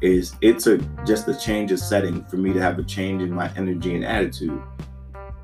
is 0.00 0.34
it 0.40 0.58
took 0.58 0.80
just 1.06 1.28
a 1.28 1.38
change 1.38 1.72
of 1.72 1.78
setting 1.78 2.24
for 2.24 2.36
me 2.36 2.52
to 2.52 2.60
have 2.60 2.78
a 2.78 2.84
change 2.84 3.22
in 3.22 3.32
my 3.32 3.50
energy 3.56 3.94
and 3.94 4.04
attitude 4.04 4.62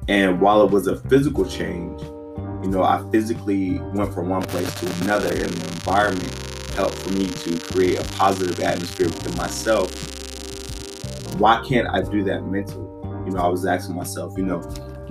and 0.09 0.41
while 0.41 0.63
it 0.63 0.71
was 0.71 0.87
a 0.87 0.97
physical 1.09 1.45
change 1.45 2.01
you 2.63 2.69
know 2.69 2.83
i 2.83 3.03
physically 3.11 3.79
went 3.95 4.13
from 4.13 4.29
one 4.29 4.43
place 4.43 4.73
to 4.81 5.05
another 5.05 5.33
and 5.33 5.51
the 5.51 5.69
environment 5.73 6.53
helped 6.75 6.97
for 6.99 7.13
me 7.13 7.27
to 7.27 7.59
create 7.59 7.99
a 7.99 8.05
positive 8.15 8.59
atmosphere 8.61 9.07
within 9.07 9.37
myself, 9.37 9.91
why 11.39 11.63
can't 11.67 11.89
I 11.89 12.03
do 12.03 12.23
that 12.25 12.43
mentally? 12.43 12.87
You 13.27 13.33
know, 13.33 13.41
I 13.41 13.49
was 13.49 13.67
asking 13.67 13.97
myself, 13.97 14.35
you 14.37 14.45
know, 14.45 14.61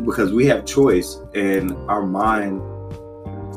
because 0.06 0.34
we 0.34 0.46
have 0.48 0.66
choice 0.66 1.20
and 1.34 1.74
our 1.90 2.06
mind 2.06 2.62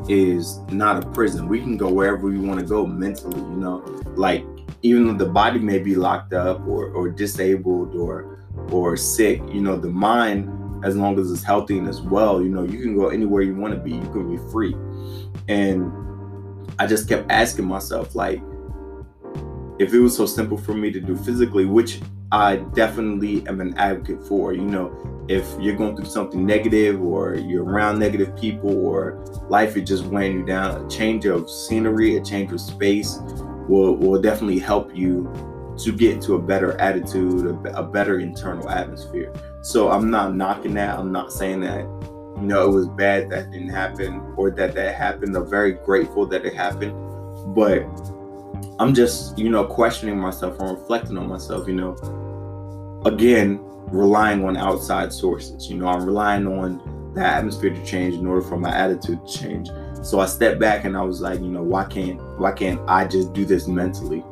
is 0.09 0.59
not 0.69 1.03
a 1.03 1.09
prison. 1.09 1.47
We 1.47 1.61
can 1.61 1.77
go 1.77 1.91
wherever 1.91 2.27
we 2.27 2.37
want 2.37 2.59
to 2.59 2.65
go 2.65 2.85
mentally, 2.85 3.39
you 3.39 3.57
know, 3.57 3.77
like 4.15 4.45
even 4.81 5.07
though 5.07 5.25
the 5.25 5.31
body 5.31 5.59
may 5.59 5.79
be 5.79 5.95
locked 5.95 6.33
up 6.33 6.65
or, 6.67 6.89
or 6.89 7.09
disabled 7.09 7.95
or 7.95 8.45
or 8.71 8.95
sick, 8.95 9.41
you 9.51 9.61
know, 9.61 9.75
the 9.75 9.89
mind, 9.89 10.49
as 10.85 10.95
long 10.95 11.19
as 11.19 11.31
it's 11.31 11.43
healthy 11.43 11.77
and 11.77 11.87
as 11.87 12.01
well, 12.01 12.41
you 12.41 12.49
know, 12.49 12.63
you 12.63 12.79
can 12.79 12.95
go 12.95 13.09
anywhere 13.09 13.41
you 13.41 13.55
want 13.55 13.73
to 13.73 13.79
be. 13.79 13.91
You 13.91 14.11
can 14.11 14.29
be 14.33 14.51
free. 14.51 14.75
And 15.47 15.91
I 16.79 16.87
just 16.87 17.09
kept 17.09 17.29
asking 17.31 17.65
myself, 17.65 18.15
like, 18.15 18.41
if 19.77 19.93
it 19.93 19.99
was 19.99 20.15
so 20.15 20.25
simple 20.25 20.57
for 20.57 20.73
me 20.73 20.91
to 20.91 21.01
do 21.01 21.17
physically, 21.17 21.65
which 21.65 21.99
I 22.31 22.57
definitely 22.57 23.45
am 23.47 23.59
an 23.61 23.77
advocate 23.77 24.25
for, 24.25 24.53
you 24.53 24.61
know, 24.61 25.25
if 25.27 25.45
you're 25.59 25.75
going 25.75 25.95
through 25.95 26.05
something 26.05 26.45
negative 26.45 27.01
or 27.01 27.35
you're 27.35 27.63
around 27.63 27.99
negative 27.99 28.35
people 28.37 28.85
or 28.85 29.25
life 29.49 29.75
is 29.75 29.87
just 29.87 30.05
weighing 30.05 30.39
you 30.39 30.45
down, 30.45 30.85
a 30.85 30.89
change 30.89 31.25
of 31.25 31.49
scenery, 31.49 32.17
a 32.17 32.23
change 32.23 32.51
of 32.51 32.61
space 32.61 33.19
will, 33.67 33.95
will 33.95 34.21
definitely 34.21 34.59
help 34.59 34.95
you 34.95 35.31
to 35.77 35.91
get 35.91 36.13
into 36.13 36.35
a 36.35 36.41
better 36.41 36.79
attitude, 36.79 37.45
a, 37.47 37.79
a 37.79 37.83
better 37.83 38.19
internal 38.19 38.69
atmosphere. 38.69 39.33
So 39.61 39.91
I'm 39.91 40.09
not 40.09 40.35
knocking 40.35 40.73
that. 40.75 40.97
I'm 40.97 41.11
not 41.11 41.33
saying 41.33 41.61
that 41.61 41.81
you 42.37 42.47
know 42.47 42.69
it 42.69 42.73
was 42.73 42.87
bad 42.89 43.29
that 43.31 43.51
didn't 43.51 43.69
happen 43.69 44.33
or 44.37 44.51
that 44.51 44.73
that 44.75 44.95
happened. 44.95 45.35
I'm 45.35 45.49
very 45.49 45.73
grateful 45.73 46.25
that 46.27 46.45
it 46.45 46.53
happened. 46.53 46.93
But 47.55 47.83
i'm 48.79 48.93
just 48.93 49.37
you 49.37 49.49
know 49.49 49.63
questioning 49.63 50.19
myself 50.19 50.59
and 50.59 50.71
reflecting 50.71 51.17
on 51.17 51.27
myself 51.27 51.67
you 51.67 51.75
know. 51.75 51.95
Again 53.05 53.59
relying 53.91 54.43
on 54.43 54.57
outside 54.57 55.13
sources 55.13 55.69
you 55.69 55.77
know. 55.77 55.87
I'm 55.87 56.05
relying 56.05 56.47
on 56.47 57.11
the 57.13 57.21
atmosphere 57.21 57.73
to 57.73 57.85
change 57.85 58.15
in 58.15 58.25
order 58.25 58.41
for 58.41 58.57
my 58.57 58.75
attitude 58.75 59.25
to 59.25 59.37
change 59.39 59.69
so 60.05 60.19
i 60.19 60.25
stepped 60.25 60.59
back 60.59 60.85
and 60.85 60.95
i 60.95 61.01
was 61.01 61.19
like 61.19 61.39
you 61.39 61.47
know 61.47 61.63
why 61.63 61.83
can't 61.83 62.21
why 62.39 62.51
can't 62.51 62.79
i 62.87 63.05
just 63.05 63.33
do 63.33 63.45
this 63.45 63.67
mentally? 63.67 64.23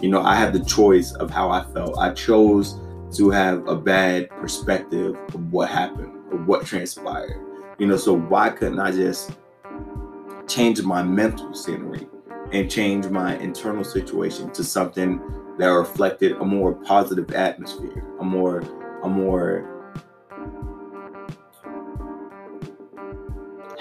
You 0.00 0.08
know 0.08 0.20
i 0.22 0.34
had 0.34 0.52
the 0.52 0.64
choice 0.64 1.12
of 1.14 1.30
how 1.30 1.50
i 1.50 1.64
felt. 1.72 1.96
I 1.98 2.12
chose 2.12 2.78
to 3.16 3.30
have 3.30 3.66
a 3.68 3.76
bad 3.76 4.30
perspective 4.30 5.16
of 5.34 5.52
what 5.52 5.68
happened 5.68 6.12
of 6.32 6.46
what 6.46 6.66
transpired. 6.66 7.40
You 7.78 7.86
know, 7.86 7.96
so 7.96 8.14
why 8.14 8.50
couldn't 8.50 8.80
I 8.80 8.90
just 8.92 9.32
change 10.48 10.82
my 10.82 11.02
mental 11.02 11.54
scenery 11.54 12.08
and 12.52 12.70
change 12.70 13.06
my 13.06 13.36
internal 13.38 13.84
situation 13.84 14.50
to 14.52 14.64
something 14.64 15.20
that 15.58 15.66
reflected 15.66 16.32
a 16.32 16.44
more 16.44 16.74
positive 16.74 17.32
atmosphere, 17.32 18.04
a 18.20 18.24
more 18.24 18.62
a 19.02 19.08
more 19.08 19.71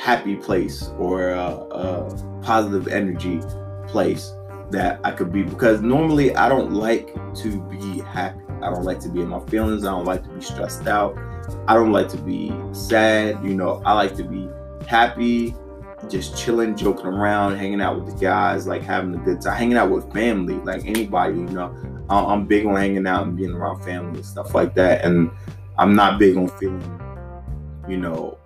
happy 0.02 0.36
place 0.36 0.90
or 0.98 1.30
a, 1.30 1.46
a 1.46 2.42
positive 2.42 2.88
energy 2.88 3.40
place 3.88 4.34
that 4.72 5.00
I 5.04 5.12
could 5.12 5.32
be 5.32 5.44
because 5.44 5.82
normally 5.82 6.36
I 6.36 6.50
don't 6.50 6.72
like 6.74 7.14
to 7.36 7.62
be 7.70 8.00
happy. 8.00 8.40
I 8.64 8.72
don't 8.72 8.84
like 8.84 9.00
to 9.02 9.10
be 9.10 9.22
in 9.22 9.28
my 9.28 9.40
feelings. 9.42 9.86
I 9.86 9.92
don't 9.92 10.06
like 10.06 10.24
to 10.24 10.30
be 10.30 10.42
stressed 10.42 10.88
out. 10.88 11.16
I 11.68 11.76
don't 11.76 11.92
like 11.92 12.10
to 12.10 12.18
be 12.18 12.52
sad. 12.72 13.46
You 13.46 13.54
know, 13.54 13.80
I 13.86 13.94
like 13.94 14.16
to 14.16 14.24
be 14.24 14.50
happy, 14.88 15.54
just 16.10 16.36
chilling, 16.36 16.76
joking 16.76 17.06
around, 17.06 17.58
hanging 17.58 17.80
out 17.80 17.96
with 17.96 18.12
the 18.12 18.20
guys, 18.20 18.66
like 18.66 18.82
having 18.82 19.14
a 19.14 19.20
good 19.20 19.40
time, 19.40 19.56
hanging 19.56 19.78
out 19.78 19.92
with 19.92 20.12
family, 20.12 20.56
like 20.56 20.84
anybody. 20.84 21.36
You 21.36 21.46
know, 21.46 22.06
I'm 22.10 22.48
big 22.48 22.66
on 22.66 22.76
hanging 22.76 23.06
out 23.06 23.28
and 23.28 23.38
being 23.38 23.52
around 23.52 23.84
family 23.84 24.16
and 24.16 24.26
stuff 24.26 24.56
like 24.56 24.74
that. 24.74 25.06
And 25.06 25.30
I'm 25.78 25.94
not 25.94 26.18
big 26.18 26.38
on 26.38 26.48
feeling, 26.48 27.00
you 27.88 27.98
know, 27.98 28.40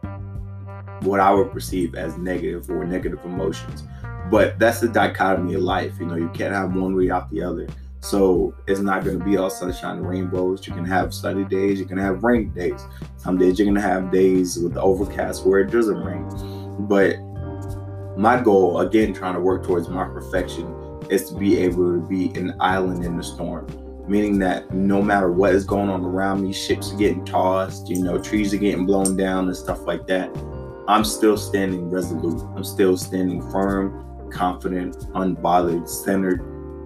what 1.01 1.19
I 1.19 1.33
would 1.33 1.51
perceive 1.51 1.95
as 1.95 2.17
negative 2.17 2.69
or 2.69 2.85
negative 2.85 3.19
emotions. 3.25 3.83
But 4.31 4.57
that's 4.57 4.79
the 4.79 4.87
dichotomy 4.87 5.53
of 5.53 5.61
life. 5.61 5.93
You 5.99 6.07
know, 6.07 6.15
you 6.15 6.29
can't 6.29 6.53
have 6.53 6.75
one 6.75 6.95
without 6.95 7.29
the 7.29 7.43
other. 7.43 7.67
So 7.99 8.53
it's 8.67 8.79
not 8.79 9.03
going 9.03 9.17
to 9.17 9.25
be 9.25 9.37
all 9.37 9.49
sunshine 9.49 9.97
and 9.97 10.07
rainbows. 10.07 10.67
You 10.67 10.73
can 10.73 10.85
have 10.85 11.13
sunny 11.13 11.43
days, 11.43 11.79
you 11.79 11.85
can 11.85 11.97
have 11.97 12.23
rainy 12.23 12.45
days. 12.45 12.85
Some 13.17 13.37
days 13.37 13.57
you're 13.57 13.65
going 13.65 13.75
to 13.75 13.81
have 13.81 14.11
days 14.11 14.57
with 14.57 14.73
the 14.73 14.81
overcast 14.81 15.45
where 15.45 15.59
it 15.59 15.71
doesn't 15.71 15.97
rain. 15.97 16.27
But 16.87 17.17
my 18.15 18.39
goal, 18.39 18.81
again, 18.81 19.11
trying 19.13 19.33
to 19.33 19.39
work 19.39 19.65
towards 19.65 19.89
my 19.89 20.05
perfection, 20.05 20.71
is 21.09 21.29
to 21.29 21.35
be 21.35 21.57
able 21.57 21.93
to 21.93 22.07
be 22.07 22.31
an 22.39 22.55
island 22.59 23.03
in 23.03 23.17
the 23.17 23.23
storm. 23.23 23.67
meaning 24.07 24.39
that 24.39 24.71
no 24.73 25.01
matter 25.01 25.31
what 25.31 25.53
is 25.53 25.65
going 25.65 25.89
on 25.89 26.03
around 26.03 26.43
me, 26.43 26.53
ships 26.53 26.93
are 26.93 26.97
getting 26.97 27.25
tossed, 27.25 27.89
you 27.89 28.03
know, 28.03 28.19
trees 28.19 28.53
are 28.53 28.57
getting 28.57 28.85
blown 28.85 29.17
down 29.17 29.47
and 29.47 29.57
stuff 29.57 29.85
like 29.85 30.05
that. 30.07 30.29
I'm 30.87 31.03
still 31.03 31.35
standing 31.35 31.89
resolute. 31.89 32.39
I'm 32.55 32.63
still 32.63 32.95
standing 32.95 33.41
firm, 33.51 34.29
confident, 34.29 34.95
unbothered, 35.15 35.89
centered, 35.89 36.39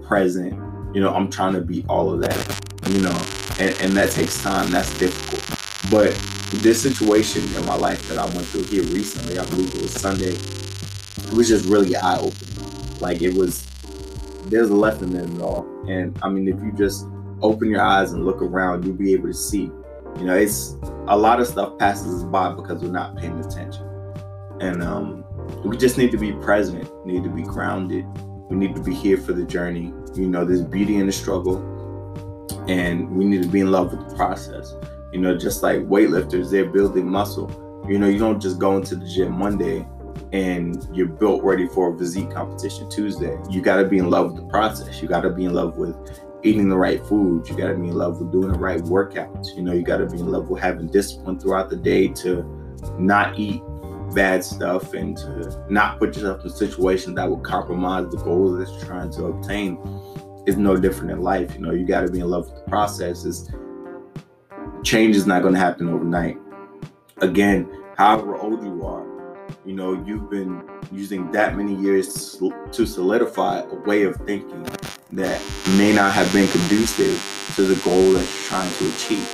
present. 0.08 0.54
You 0.96 1.02
know, 1.02 1.14
I'm 1.14 1.30
trying 1.30 1.54
to 1.54 1.62
be 1.62 1.84
all 1.90 2.14
of 2.14 2.22
that, 2.22 2.62
you 2.88 3.02
know, 3.02 3.22
and, 3.60 3.76
and 3.82 3.98
that 3.98 4.12
takes 4.12 4.42
time. 4.42 4.72
That's 4.72 4.98
difficult. 4.98 5.44
But 5.92 6.14
this 6.62 6.82
situation 6.82 7.44
in 7.56 7.66
my 7.66 7.76
life 7.76 8.08
that 8.08 8.18
I 8.18 8.26
went 8.28 8.46
through 8.48 8.64
here 8.64 8.84
recently, 8.84 9.38
I 9.38 9.46
believe 9.48 9.76
it 9.76 9.82
was 9.82 9.92
Sunday, 9.92 10.32
it 10.32 11.34
was 11.34 11.50
just 11.50 11.66
really 11.66 11.94
eye 11.98 12.20
opening. 12.20 13.00
Like 13.02 13.22
it 13.22 13.34
was, 13.34 13.68
there's 14.46 14.70
a 14.70 14.76
lesson 14.76 15.14
in 15.14 15.36
it 15.36 15.42
all. 15.42 15.68
And 15.90 16.18
I 16.24 16.30
mean, 16.30 16.48
if 16.48 16.56
you 16.64 16.72
just 16.72 17.06
open 17.42 17.70
your 17.70 17.82
eyes 17.82 18.14
and 18.14 18.26
look 18.26 18.42
around, 18.42 18.86
you'll 18.86 18.96
be 18.96 19.12
able 19.12 19.28
to 19.28 19.34
see. 19.34 19.70
You 20.18 20.26
know, 20.26 20.36
it's 20.36 20.78
a 21.08 21.18
lot 21.18 21.42
of 21.42 21.48
stuff 21.48 21.78
passes 21.78 22.24
by 22.24 22.54
because 22.54 22.82
we're 22.82 22.92
not 22.92 23.18
paying 23.18 23.38
attention. 23.40 23.88
And 24.62 24.84
um, 24.84 25.26
we 25.63 25.78
just 25.78 25.98
need 25.98 26.12
to 26.12 26.17
be 26.17 26.34
present, 26.34 26.89
need 27.06 27.24
to 27.24 27.30
be 27.30 27.43
grounded. 27.43 28.06
We 28.50 28.58
need 28.58 28.76
to 28.76 28.82
be 28.82 28.93
here 28.93 29.17
for 29.17 29.34
the 29.34 29.43
journey. 29.43 29.93
You 30.15 30.28
know, 30.28 30.43
there's 30.43 30.63
beauty 30.63 30.95
in 30.95 31.06
the 31.06 31.12
struggle, 31.12 31.58
and 32.67 33.10
we 33.12 33.26
need 33.26 33.43
to 33.43 33.48
be 33.48 33.60
in 33.60 33.72
love 33.72 33.91
with 33.91 34.10
the 34.10 34.15
process. 34.15 34.74
You 35.13 35.19
know, 35.19 35.38
just 35.38 35.63
like 35.63 35.80
weightlifters, 35.80 36.52
they're 36.52 36.65
building 36.65 37.08
muscle. 37.08 37.50
You 37.88 37.98
know, 37.98 38.08
you 38.08 38.19
don't 38.19 38.39
just 38.39 38.60
go 38.60 38.78
into 38.78 38.95
the 38.95 39.08
gym 39.08 39.38
Monday 39.38 39.88
and 40.32 40.88
you're 40.93 41.08
built 41.08 41.43
ready 41.43 41.67
for 41.67 41.93
a 41.93 41.98
physique 41.98 42.32
competition 42.32 42.89
Tuesday. 42.89 43.38
You 43.50 43.62
got 43.62 43.78
to 43.78 43.86
be 43.86 43.98
in 43.98 44.10
love 44.10 44.34
with 44.34 44.43
the 44.43 44.48
process. 44.50 45.02
You 45.02 45.08
got 45.08 45.22
to 45.22 45.30
be 45.30 45.45
in 45.45 45.54
love 45.54 45.78
with 45.78 45.95
eating 46.43 46.69
the 46.69 46.78
right 46.78 47.04
food. 47.06 47.48
You 47.50 47.58
got 47.58 47.67
to 47.67 47.76
be 47.76 47.88
in 47.88 47.95
love 47.95 48.19
with 48.19 48.32
doing 48.32 48.52
the 48.52 48.60
right 48.60 48.82
workouts. 48.82 49.56
You 49.56 49.63
know, 49.63 49.74
you 49.74 49.82
got 49.82 49.98
to 49.98 50.06
be 50.06 50.19
in 50.19 50.28
love 50.28 50.50
with 50.50 50.62
having 50.62 50.88
discipline 50.88 51.39
throughout 51.39 51.69
the 51.69 51.78
day 51.78 52.08
to 52.10 52.43
not 52.98 53.39
eat 53.39 53.62
bad 54.13 54.43
stuff 54.43 54.93
and 54.93 55.17
to 55.17 55.65
not 55.69 56.00
put 56.00 56.15
yourself 56.15 56.43
in 56.43 56.50
situations 56.50 57.15
that 57.15 57.30
will 57.30 57.39
compromise 57.39 58.10
the 58.12 58.17
goals 58.17 58.58
that 58.58 58.72
you're 58.74 58.86
trying 58.86 59.12
to 59.12 59.26
obtain 59.26 59.78
is 60.45 60.58
no 60.58 60.76
different 60.76 61.12
in 61.12 61.22
life. 61.22 61.54
You 61.54 61.62
know, 61.62 61.72
you 61.72 61.86
got 61.86 62.02
to 62.02 62.12
be 62.12 62.19
in 62.19 62.30
love 62.30 62.50
with 62.50 62.63
the 62.63 62.69
process. 62.69 63.26
It's, 63.26 63.50
change 64.84 65.15
is 65.15 65.28
not 65.28 65.41
going 65.41 65.54
to 65.54 65.60
happen 65.60 65.89
overnight. 65.89 66.38
Again, 67.17 67.69
however 67.98 68.36
old 68.36 68.63
you 68.63 68.86
are, 68.86 69.06
you 69.65 69.74
know, 69.74 69.93
you've 70.06 70.30
been 70.30 70.63
using 70.91 71.32
that 71.32 71.58
many 71.58 71.76
years 71.76 72.38
to 72.72 72.86
solidify 72.86 73.60
a 73.60 73.76
way 73.76 74.04
of 74.04 74.15
thinking 74.26 74.63
that 75.12 75.41
may 75.78 75.93
not 75.93 76.13
have 76.13 76.32
been 76.32 76.48
conducive 76.48 77.54
to 77.56 77.63
the 77.63 77.76
goal 77.84 78.13
that 78.13 78.19
you're 78.19 78.48
trying 78.48 78.72
to 78.74 78.89
achieve. 78.89 79.28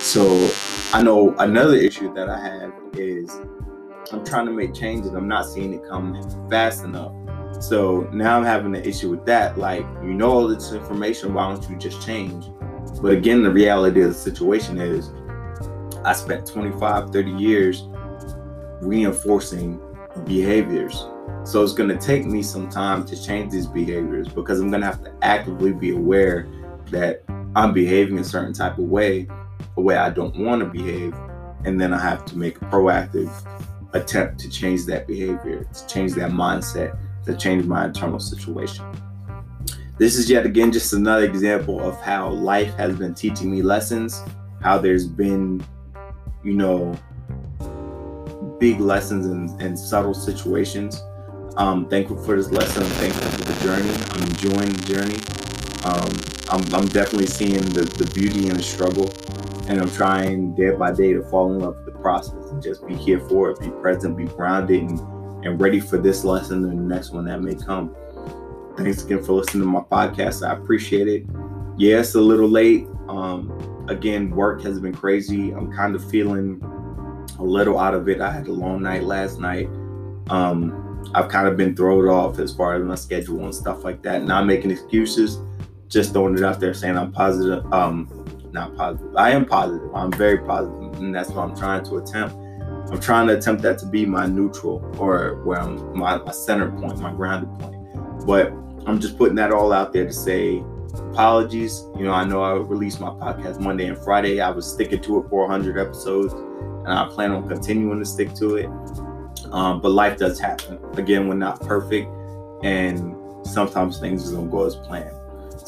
So 0.00 0.50
I 0.92 1.02
know 1.02 1.34
another 1.38 1.76
issue 1.76 2.12
that 2.14 2.28
I 2.28 2.40
have 2.40 2.72
is 2.94 3.38
I'm 4.12 4.24
trying 4.24 4.46
to 4.46 4.52
make 4.52 4.74
changes. 4.74 5.12
I'm 5.12 5.28
not 5.28 5.46
seeing 5.46 5.74
it 5.74 5.86
come 5.88 6.48
fast 6.50 6.84
enough. 6.84 7.12
So 7.60 8.08
now 8.12 8.38
I'm 8.38 8.44
having 8.44 8.74
an 8.74 8.84
issue 8.84 9.10
with 9.10 9.24
that. 9.26 9.58
Like, 9.58 9.84
you 10.02 10.14
know 10.14 10.30
all 10.30 10.48
this 10.48 10.72
information, 10.72 11.34
why 11.34 11.52
don't 11.52 11.70
you 11.70 11.76
just 11.76 12.04
change? 12.04 12.46
But 13.02 13.12
again, 13.12 13.42
the 13.42 13.50
reality 13.50 14.00
of 14.02 14.08
the 14.08 14.14
situation 14.14 14.80
is 14.80 15.10
I 16.04 16.12
spent 16.14 16.46
25, 16.46 17.10
30 17.10 17.30
years 17.32 17.84
reinforcing 18.80 19.80
behaviors. 20.24 21.06
So 21.44 21.62
it's 21.62 21.72
going 21.72 21.90
to 21.90 21.98
take 21.98 22.24
me 22.24 22.42
some 22.42 22.68
time 22.68 23.04
to 23.06 23.22
change 23.22 23.52
these 23.52 23.66
behaviors 23.66 24.28
because 24.28 24.60
I'm 24.60 24.70
going 24.70 24.80
to 24.80 24.86
have 24.86 25.02
to 25.04 25.12
actively 25.22 25.72
be 25.72 25.90
aware 25.90 26.48
that 26.90 27.22
I'm 27.54 27.72
behaving 27.72 28.18
a 28.18 28.24
certain 28.24 28.52
type 28.52 28.78
of 28.78 28.84
way, 28.84 29.28
a 29.76 29.80
way 29.80 29.96
I 29.96 30.10
don't 30.10 30.36
want 30.36 30.60
to 30.62 30.66
behave. 30.66 31.14
And 31.64 31.80
then 31.80 31.92
I 31.92 32.00
have 32.00 32.24
to 32.26 32.38
make 32.38 32.56
a 32.56 32.64
proactive 32.66 33.30
attempt 33.92 34.38
to 34.40 34.48
change 34.48 34.84
that 34.86 35.06
behavior, 35.06 35.66
to 35.72 35.86
change 35.86 36.14
that 36.14 36.30
mindset, 36.30 36.98
to 37.24 37.36
change 37.36 37.64
my 37.64 37.86
internal 37.86 38.20
situation. 38.20 38.84
This 39.98 40.16
is 40.16 40.30
yet 40.30 40.46
again 40.46 40.72
just 40.72 40.92
another 40.92 41.24
example 41.24 41.80
of 41.80 42.00
how 42.00 42.30
life 42.30 42.74
has 42.74 42.96
been 42.96 43.14
teaching 43.14 43.50
me 43.50 43.62
lessons, 43.62 44.22
how 44.62 44.78
there's 44.78 45.06
been, 45.06 45.62
you 46.42 46.54
know, 46.54 46.96
big 48.58 48.80
lessons 48.80 49.26
and, 49.26 49.60
in 49.60 49.76
subtle 49.76 50.14
situations. 50.14 51.02
I'm 51.56 51.86
thankful 51.86 52.16
for 52.22 52.36
this 52.36 52.50
lesson. 52.50 52.82
I'm 52.82 52.90
thankful 52.92 53.30
for 53.30 53.52
the 53.52 53.64
journey. 53.64 53.90
I'm 54.10 54.22
enjoying 54.22 54.72
the 54.72 54.94
journey. 54.94 55.18
Um, 55.84 56.10
I'm, 56.50 56.74
I'm 56.74 56.88
definitely 56.88 57.26
seeing 57.26 57.60
the, 57.60 57.82
the 57.82 58.10
beauty 58.14 58.48
in 58.48 58.56
the 58.56 58.62
struggle. 58.62 59.12
And 59.68 59.80
I'm 59.80 59.90
trying 59.90 60.54
day 60.54 60.70
by 60.70 60.92
day 60.92 61.12
to 61.12 61.22
fall 61.24 61.52
in 61.52 61.60
love 61.60 61.76
process 62.00 62.50
and 62.50 62.62
just 62.62 62.86
be 62.86 62.94
here 62.94 63.20
for 63.20 63.50
it, 63.50 63.60
be 63.60 63.70
present, 63.70 64.16
be 64.16 64.24
grounded, 64.24 64.82
and, 64.82 65.00
and 65.44 65.60
ready 65.60 65.80
for 65.80 65.98
this 65.98 66.24
lesson 66.24 66.64
and 66.64 66.78
the 66.78 66.94
next 66.94 67.10
one 67.10 67.24
that 67.26 67.40
may 67.42 67.54
come. 67.54 67.94
Thanks 68.76 69.04
again 69.04 69.22
for 69.22 69.32
listening 69.34 69.62
to 69.62 69.68
my 69.68 69.80
podcast. 69.80 70.46
I 70.46 70.54
appreciate 70.54 71.08
it. 71.08 71.24
Yeah, 71.76 72.02
a 72.14 72.18
little 72.18 72.48
late. 72.48 72.86
Um, 73.08 73.86
again, 73.88 74.30
work 74.30 74.62
has 74.62 74.78
been 74.80 74.94
crazy. 74.94 75.50
I'm 75.50 75.72
kind 75.72 75.94
of 75.94 76.08
feeling 76.10 76.60
a 77.38 77.42
little 77.42 77.78
out 77.78 77.94
of 77.94 78.08
it. 78.08 78.20
I 78.20 78.30
had 78.30 78.46
a 78.48 78.52
long 78.52 78.82
night 78.82 79.04
last 79.04 79.40
night. 79.40 79.66
Um, 80.28 81.10
I've 81.14 81.28
kind 81.28 81.48
of 81.48 81.56
been 81.56 81.74
thrown 81.74 82.08
off 82.08 82.38
as 82.38 82.54
far 82.54 82.74
as 82.74 82.84
my 82.84 82.94
schedule 82.94 83.44
and 83.44 83.54
stuff 83.54 83.82
like 83.82 84.02
that. 84.02 84.22
Not 84.22 84.46
making 84.46 84.70
excuses, 84.70 85.38
just 85.88 86.12
throwing 86.12 86.36
it 86.36 86.44
out 86.44 86.60
there 86.60 86.74
saying 86.74 86.96
I'm 86.96 87.12
positive. 87.12 87.70
Um, 87.72 88.08
not 88.52 88.76
positive. 88.76 89.14
I 89.16 89.30
am 89.30 89.44
positive. 89.44 89.94
I'm 89.94 90.12
very 90.12 90.38
positive, 90.38 91.00
and 91.00 91.14
that's 91.14 91.30
what 91.30 91.48
I'm 91.48 91.56
trying 91.56 91.84
to 91.84 91.96
attempt. 91.96 92.34
I'm 92.90 93.00
trying 93.00 93.28
to 93.28 93.36
attempt 93.36 93.62
that 93.62 93.78
to 93.78 93.86
be 93.86 94.04
my 94.04 94.26
neutral 94.26 94.84
or 94.98 95.42
where 95.44 95.60
I'm 95.60 95.96
my, 95.96 96.18
my 96.18 96.32
center 96.32 96.70
point, 96.72 96.98
my 96.98 97.12
grounded 97.12 97.50
point. 97.60 98.26
But 98.26 98.52
I'm 98.86 99.00
just 99.00 99.16
putting 99.16 99.36
that 99.36 99.52
all 99.52 99.72
out 99.72 99.92
there 99.92 100.06
to 100.06 100.12
say 100.12 100.64
apologies. 100.94 101.84
You 101.96 102.04
know, 102.04 102.12
I 102.12 102.24
know 102.24 102.42
I 102.42 102.54
released 102.54 103.00
my 103.00 103.10
podcast 103.10 103.60
Monday 103.60 103.86
and 103.86 103.96
Friday. 103.98 104.40
I 104.40 104.50
was 104.50 104.70
sticking 104.70 105.00
to 105.02 105.18
it 105.20 105.28
for 105.28 105.46
100 105.46 105.78
episodes, 105.78 106.32
and 106.32 106.88
I 106.88 107.08
plan 107.08 107.30
on 107.30 107.48
continuing 107.48 107.98
to 107.98 108.04
stick 108.04 108.34
to 108.34 108.56
it. 108.56 108.66
Um, 109.52 109.80
but 109.80 109.90
life 109.90 110.18
does 110.18 110.40
happen. 110.40 110.78
Again, 110.94 111.28
we're 111.28 111.34
not 111.34 111.60
perfect, 111.60 112.08
and 112.64 113.14
sometimes 113.46 113.98
things 113.98 114.30
don't 114.30 114.50
go 114.50 114.64
as 114.64 114.76
planned. 114.76 115.14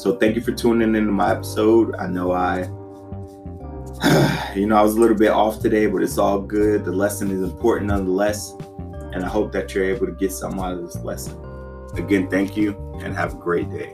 So 0.03 0.17
thank 0.17 0.35
you 0.35 0.41
for 0.41 0.51
tuning 0.51 0.95
into 0.95 1.13
my 1.13 1.31
episode. 1.31 1.95
I 1.95 2.07
know 2.07 2.33
I, 2.33 2.63
you 4.53 4.67
know, 4.67 4.75
I 4.75 4.81
was 4.81 4.97
a 4.97 4.99
little 4.99 5.15
bit 5.15 5.29
off 5.29 5.61
today, 5.61 5.85
but 5.85 6.03
it's 6.03 6.17
all 6.17 6.41
good. 6.41 6.83
The 6.83 6.91
lesson 6.91 7.31
is 7.31 7.41
important 7.41 7.87
nonetheless, 7.87 8.51
and 9.13 9.23
I 9.23 9.29
hope 9.29 9.53
that 9.53 9.73
you're 9.73 9.85
able 9.85 10.05
to 10.07 10.11
get 10.11 10.33
something 10.33 10.59
out 10.59 10.73
of 10.73 10.81
this 10.81 10.97
lesson. 10.97 11.37
Again, 11.95 12.29
thank 12.29 12.57
you 12.57 12.75
and 13.01 13.15
have 13.15 13.35
a 13.35 13.37
great 13.37 13.69
day. 13.69 13.93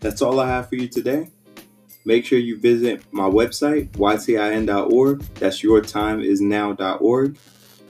That's 0.00 0.22
all 0.22 0.40
I 0.40 0.48
have 0.48 0.70
for 0.70 0.76
you 0.76 0.88
today. 0.88 1.30
Make 2.08 2.24
sure 2.24 2.38
you 2.38 2.58
visit 2.58 3.02
my 3.12 3.28
website, 3.28 3.90
ytin.org. 3.90 5.20
That's 5.34 5.60
yourtimeisnow.org. 5.60 7.38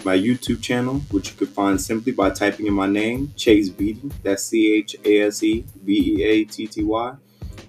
My 0.04 0.18
YouTube 0.18 0.60
channel, 0.60 0.94
which 1.12 1.30
you 1.30 1.36
can 1.36 1.46
find 1.46 1.80
simply 1.80 2.10
by 2.10 2.30
typing 2.30 2.66
in 2.66 2.74
my 2.74 2.88
name, 2.88 3.32
Chase 3.36 3.68
Beatty. 3.68 4.10
That's 4.24 4.42
C 4.42 4.74
H 4.74 4.96
A 5.04 5.20
S 5.28 5.44
E 5.44 5.64
B 5.84 6.16
E 6.16 6.22
A 6.24 6.44
T 6.44 6.66
T 6.66 6.82
Y 6.82 7.14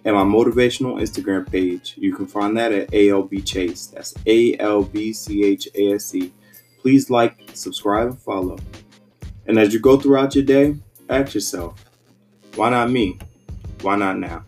and 0.06 0.16
my 0.16 0.24
motivational 0.24 1.00
Instagram 1.00 1.48
page. 1.52 1.94
You 2.00 2.16
can 2.16 2.26
find 2.26 2.58
that 2.58 2.72
at 2.72 2.92
ALB 2.96 3.46
Chase. 3.46 3.86
That's 3.86 4.16
A 4.26 4.58
L 4.58 4.82
B 4.82 5.14
C 5.14 5.44
H 5.44 5.68
A 5.76 5.94
S 5.94 6.16
E. 6.16 6.34
Please 6.82 7.12
like, 7.12 7.38
subscribe, 7.54 8.08
and 8.08 8.20
follow. 8.20 8.58
And 9.46 9.60
as 9.60 9.72
you 9.72 9.80
go 9.80 10.00
throughout 10.00 10.34
your 10.34 10.46
day, 10.46 10.78
ask 11.10 11.36
yourself, 11.36 11.86
why 12.56 12.72
not 12.72 12.90
me? 12.90 13.20
Why 13.82 13.98
not 13.98 14.18
now? 14.18 14.46